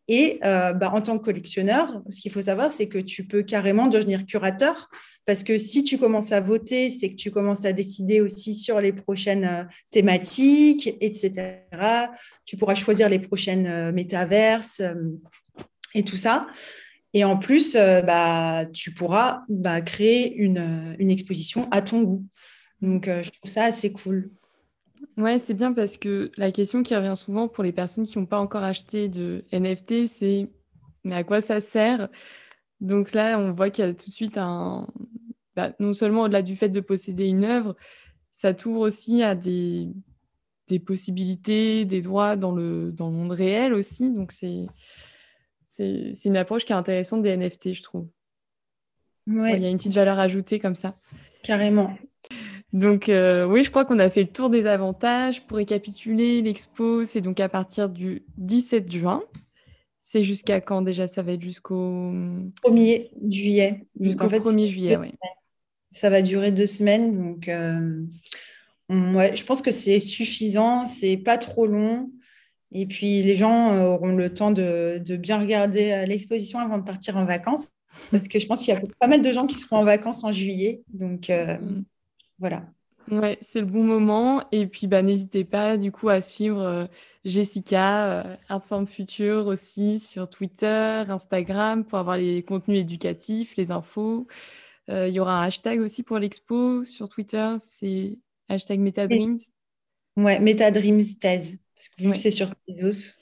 Et 0.07 0.39
euh, 0.45 0.73
bah, 0.73 0.91
en 0.93 1.01
tant 1.01 1.17
que 1.17 1.25
collectionneur, 1.25 2.01
ce 2.09 2.21
qu'il 2.21 2.31
faut 2.31 2.41
savoir, 2.41 2.71
c'est 2.71 2.87
que 2.87 2.97
tu 2.97 3.25
peux 3.25 3.43
carrément 3.43 3.87
devenir 3.87 4.25
curateur. 4.25 4.89
Parce 5.25 5.43
que 5.43 5.57
si 5.57 5.83
tu 5.83 5.97
commences 5.97 6.31
à 6.31 6.39
voter, 6.39 6.89
c'est 6.89 7.09
que 7.09 7.15
tu 7.15 7.31
commences 7.31 7.65
à 7.65 7.73
décider 7.73 8.21
aussi 8.21 8.55
sur 8.55 8.79
les 8.79 8.93
prochaines 8.93 9.43
euh, 9.43 9.63
thématiques, 9.91 10.95
etc. 11.01 11.57
Tu 12.45 12.55
pourras 12.55 12.75
choisir 12.75 13.09
les 13.09 13.19
prochaines 13.19 13.67
euh, 13.67 13.91
métaverses 13.91 14.81
et 15.93 16.03
tout 16.03 16.15
ça. 16.15 16.47
Et 17.13 17.23
en 17.23 17.37
plus, 17.37 17.75
bah, 17.75 18.65
tu 18.73 18.93
pourras 18.93 19.41
bah, 19.49 19.81
créer 19.81 20.35
une, 20.35 20.95
une, 20.99 21.09
exposition 21.09 21.67
à 21.71 21.81
ton 21.81 22.03
goût. 22.03 22.25
Donc, 22.81 23.05
je 23.07 23.29
trouve 23.29 23.49
ça 23.49 23.63
assez 23.63 23.91
cool. 23.91 24.29
Ouais, 25.17 25.39
c'est 25.39 25.53
bien 25.53 25.73
parce 25.73 25.97
que 25.97 26.31
la 26.37 26.51
question 26.51 26.83
qui 26.83 26.95
revient 26.95 27.15
souvent 27.15 27.47
pour 27.47 27.63
les 27.63 27.71
personnes 27.71 28.05
qui 28.05 28.17
n'ont 28.17 28.25
pas 28.25 28.39
encore 28.39 28.63
acheté 28.63 29.09
de 29.09 29.43
NFT, 29.51 30.07
c'est 30.07 30.49
mais 31.03 31.15
à 31.15 31.23
quoi 31.23 31.41
ça 31.41 31.59
sert? 31.59 32.09
Donc 32.81 33.13
là, 33.13 33.39
on 33.39 33.53
voit 33.53 33.69
qu'il 33.69 33.85
y 33.85 33.87
a 33.87 33.93
tout 33.93 34.07
de 34.07 34.11
suite 34.11 34.37
un. 34.37 34.87
Bah, 35.55 35.73
non 35.79 35.93
seulement 35.93 36.23
au-delà 36.23 36.43
du 36.43 36.55
fait 36.55 36.69
de 36.69 36.79
posséder 36.79 37.25
une 37.25 37.43
œuvre, 37.43 37.75
ça 38.29 38.53
t'ouvre 38.53 38.81
aussi 38.81 39.23
à 39.23 39.33
des, 39.33 39.89
des 40.67 40.77
possibilités, 40.79 41.85
des 41.85 42.01
droits 42.01 42.35
dans 42.35 42.51
le, 42.51 42.91
dans 42.91 43.09
le 43.09 43.15
monde 43.15 43.31
réel 43.31 43.73
aussi. 43.73 44.11
Donc 44.11 44.31
c'est 44.31 44.67
c'est 45.69 46.25
une 46.25 46.37
approche 46.37 46.65
qui 46.65 46.73
est 46.73 46.75
intéressante 46.75 47.21
des 47.21 47.37
NFT, 47.37 47.73
je 47.73 47.83
trouve. 47.83 48.07
Ouais. 49.27 49.57
Il 49.57 49.63
y 49.63 49.65
a 49.65 49.69
une 49.69 49.77
petite 49.77 49.93
valeur 49.93 50.19
ajoutée 50.19 50.59
comme 50.59 50.75
ça. 50.75 50.97
Carrément. 51.43 51.95
Donc 52.77 53.09
euh, 53.09 53.45
oui, 53.45 53.63
je 53.63 53.71
crois 53.71 53.85
qu'on 53.85 53.97
a 53.97 54.09
fait 54.09 54.21
le 54.21 54.27
tour 54.27 54.51
des 54.51 54.67
avantages. 54.67 55.41
Pour 55.47 55.57
récapituler, 55.57 56.43
l'expo, 56.43 57.03
c'est 57.05 57.21
donc 57.21 57.39
à 57.39 57.49
partir 57.49 57.89
du 57.89 58.23
17 58.37 58.91
juin. 58.91 59.23
C'est 60.03 60.23
jusqu'à 60.23 60.61
quand 60.61 60.83
déjà? 60.83 61.07
Ça 61.07 61.23
va 61.23 61.31
être 61.31 61.41
jusqu'au 61.41 62.13
1er 62.63 63.09
juillet. 63.29 63.87
Jusqu'au 63.99 64.27
1er 64.27 64.67
juillet, 64.67 64.97
oui. 64.97 65.11
Ça 65.91 66.11
va 66.11 66.21
durer 66.21 66.51
deux 66.51 66.67
semaines. 66.67 67.17
Donc 67.17 67.47
euh, 67.47 68.03
je 68.89 69.43
pense 69.43 69.63
que 69.63 69.71
c'est 69.71 69.99
suffisant. 69.99 70.85
C'est 70.85 71.17
pas 71.17 71.39
trop 71.39 71.65
long. 71.65 72.11
Et 72.71 72.85
puis 72.85 73.23
les 73.23 73.35
gens 73.35 73.73
euh, 73.73 73.85
auront 73.85 74.15
le 74.15 74.31
temps 74.31 74.51
de, 74.51 75.01
de 75.03 75.15
bien 75.15 75.39
regarder 75.39 76.05
l'exposition 76.05 76.59
avant 76.59 76.77
de 76.77 76.83
partir 76.83 77.17
en 77.17 77.25
vacances. 77.25 77.69
Parce 78.11 78.27
que 78.27 78.37
je 78.37 78.45
pense 78.45 78.59
qu'il 78.59 78.71
y 78.71 78.77
a 78.77 78.81
pas 78.99 79.07
mal 79.07 79.23
de 79.23 79.33
gens 79.33 79.47
qui 79.47 79.55
seront 79.55 79.77
en 79.77 79.83
vacances 79.83 80.23
en 80.23 80.31
juillet. 80.31 80.83
Donc, 80.93 81.29
mm. 81.29 81.81
Voilà. 82.39 82.65
Ouais, 83.11 83.37
c'est 83.41 83.61
le 83.61 83.65
bon 83.65 83.83
moment. 83.83 84.45
Et 84.51 84.67
puis, 84.67 84.87
bah, 84.87 85.01
n'hésitez 85.01 85.45
pas 85.45 85.77
du 85.77 85.91
coup 85.91 86.09
à 86.09 86.21
suivre 86.21 86.61
euh, 86.61 86.85
Jessica, 87.23 88.07
euh, 88.11 88.35
Artform 88.49 88.85
Future 88.85 89.47
aussi 89.47 89.97
sur 89.99 90.29
Twitter, 90.29 91.03
Instagram 91.07 91.85
pour 91.85 91.99
avoir 91.99 92.17
les 92.17 92.43
contenus 92.43 92.81
éducatifs, 92.81 93.55
les 93.55 93.71
infos. 93.71 94.27
Euh, 94.89 95.07
il 95.07 95.13
y 95.13 95.19
aura 95.19 95.41
un 95.41 95.43
hashtag 95.43 95.79
aussi 95.79 96.03
pour 96.03 96.19
l'expo 96.19 96.83
sur 96.83 97.07
Twitter, 97.07 97.55
c'est 97.59 98.17
hashtag 98.49 98.79
MetaDreams. 98.79 99.39
Ouais, 100.17 100.39
MetaDreams 100.39 101.03
thèse. 101.19 101.59
Parce 101.75 101.89
que 101.89 102.03
vu 102.03 102.11
que 102.11 102.17
c'est 102.17 102.31
sur 102.31 102.49
Tezos, 102.67 103.13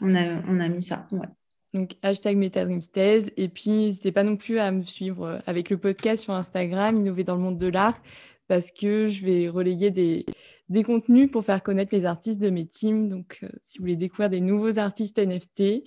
on 0.00 0.14
a, 0.14 0.42
on 0.46 0.60
a 0.60 0.68
mis 0.68 0.82
ça. 0.82 1.08
Ouais. 1.10 1.26
Donc, 1.72 1.96
hashtag 2.02 2.36
MetaDreamsThèse. 2.36 3.32
Et 3.36 3.48
puis, 3.48 3.70
n'hésitez 3.70 4.12
pas 4.12 4.22
non 4.22 4.36
plus 4.36 4.60
à 4.60 4.70
me 4.70 4.82
suivre 4.82 5.40
avec 5.46 5.70
le 5.70 5.78
podcast 5.78 6.22
sur 6.22 6.34
Instagram, 6.34 6.96
Innover 6.96 7.24
dans 7.24 7.34
le 7.34 7.40
monde 7.40 7.58
de 7.58 7.66
l'art 7.66 8.00
parce 8.48 8.70
que 8.70 9.06
je 9.06 9.24
vais 9.24 9.48
relayer 9.48 9.90
des, 9.90 10.26
des, 10.68 10.82
contenus 10.82 11.30
pour 11.30 11.44
faire 11.44 11.62
connaître 11.62 11.94
les 11.94 12.04
artistes 12.04 12.40
de 12.40 12.50
mes 12.50 12.66
teams. 12.66 13.08
Donc, 13.08 13.38
euh, 13.42 13.48
si 13.62 13.78
vous 13.78 13.84
voulez 13.84 13.96
découvrir 13.96 14.30
des 14.30 14.40
nouveaux 14.40 14.78
artistes 14.78 15.18
NFT, 15.18 15.84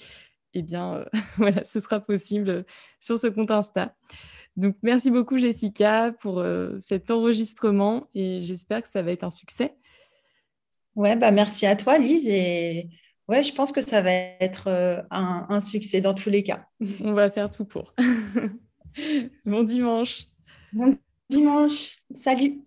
eh 0.54 0.62
bien, 0.62 0.96
euh, 0.96 1.06
voilà, 1.38 1.63
ce 1.63 1.80
sera 1.80 2.00
possible 2.00 2.65
sur 3.00 3.17
ce 3.17 3.28
compte 3.28 3.52
Insta. 3.52 3.96
Donc, 4.56 4.76
merci 4.82 5.12
beaucoup, 5.12 5.38
Jessica, 5.38 6.12
pour 6.20 6.39
euh, 6.39 6.78
cet 6.80 7.12
enregistrement 7.12 8.08
et 8.15 8.41
j'espère 8.41 8.82
que 8.82 8.89
ça 8.89 9.04
va 9.04 9.12
être 9.12 9.24
un 9.24 9.30
succès. 9.30 9.76
Ouais, 10.96 11.15
bah 11.15 11.30
merci 11.30 11.67
à 11.67 11.76
toi, 11.76 12.00
Lise. 12.00 12.28
Et 12.28 12.89
ouais, 13.28 13.43
je 13.43 13.54
pense 13.54 13.72
que 13.72 13.82
ça 13.82 14.02
va 14.02 14.12
être 14.12 14.67
un, 15.12 15.46
un 15.48 15.62
succès 15.62 16.02
dans 16.02 16.15
tous 16.15 16.32
les 16.32 16.41
cas. 16.41 16.65
On 17.04 17.13
va 17.13 17.30
faire 17.30 17.52
tout 17.52 17.65
pour. 17.65 17.93
bon 19.46 19.62
dimanche. 19.62 20.26
Bon 20.74 20.91
dimanche. 21.29 21.97
Salut 22.15 22.63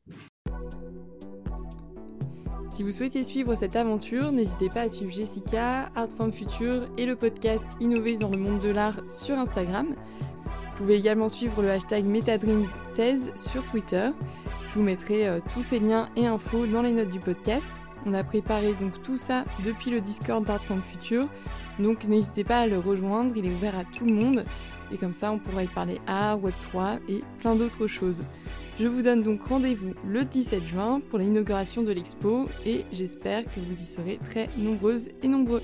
si 2.80 2.84
vous 2.84 2.92
souhaitez 2.92 3.22
suivre 3.22 3.54
cette 3.56 3.76
aventure, 3.76 4.32
n'hésitez 4.32 4.70
pas 4.70 4.82
à 4.82 4.88
suivre 4.88 5.12
Jessica, 5.12 5.90
Artform 5.94 6.32
Future 6.32 6.88
et 6.96 7.04
le 7.04 7.14
podcast 7.14 7.66
Innover 7.78 8.16
dans 8.16 8.30
le 8.30 8.38
monde 8.38 8.58
de 8.58 8.70
l'art 8.70 9.02
sur 9.06 9.36
Instagram. 9.38 9.94
Vous 10.70 10.76
pouvez 10.78 10.94
également 10.94 11.28
suivre 11.28 11.60
le 11.60 11.68
hashtag 11.68 12.06
MetaDreamsThèse 12.06 13.32
sur 13.36 13.68
Twitter. 13.68 14.08
Je 14.70 14.74
vous 14.76 14.82
mettrai 14.82 15.28
euh, 15.28 15.40
tous 15.52 15.62
ces 15.62 15.78
liens 15.78 16.08
et 16.16 16.26
infos 16.26 16.66
dans 16.66 16.80
les 16.80 16.92
notes 16.92 17.10
du 17.10 17.18
podcast. 17.18 17.68
On 18.06 18.14
a 18.14 18.24
préparé 18.24 18.74
donc 18.74 19.02
tout 19.02 19.18
ça 19.18 19.44
depuis 19.64 19.90
le 19.90 20.00
Discord 20.00 20.44
d'Artform 20.44 20.80
Future, 20.82 21.28
donc 21.78 22.04
n'hésitez 22.04 22.44
pas 22.44 22.60
à 22.60 22.66
le 22.66 22.78
rejoindre, 22.78 23.36
il 23.36 23.46
est 23.46 23.54
ouvert 23.54 23.78
à 23.78 23.84
tout 23.84 24.04
le 24.04 24.12
monde 24.12 24.44
et 24.92 24.96
comme 24.96 25.12
ça 25.12 25.32
on 25.32 25.38
pourra 25.38 25.64
y 25.64 25.68
parler 25.68 26.00
art, 26.06 26.38
Web3 26.40 26.98
et 27.08 27.20
plein 27.40 27.54
d'autres 27.54 27.86
choses. 27.86 28.22
Je 28.78 28.86
vous 28.86 29.02
donne 29.02 29.20
donc 29.20 29.42
rendez-vous 29.44 29.92
le 30.06 30.24
17 30.24 30.64
juin 30.64 31.00
pour 31.10 31.18
l'inauguration 31.18 31.82
de 31.82 31.92
l'expo 31.92 32.48
et 32.64 32.86
j'espère 32.92 33.44
que 33.44 33.60
vous 33.60 33.72
y 33.72 33.84
serez 33.84 34.16
très 34.16 34.48
nombreuses 34.56 35.10
et 35.22 35.28
nombreux. 35.28 35.62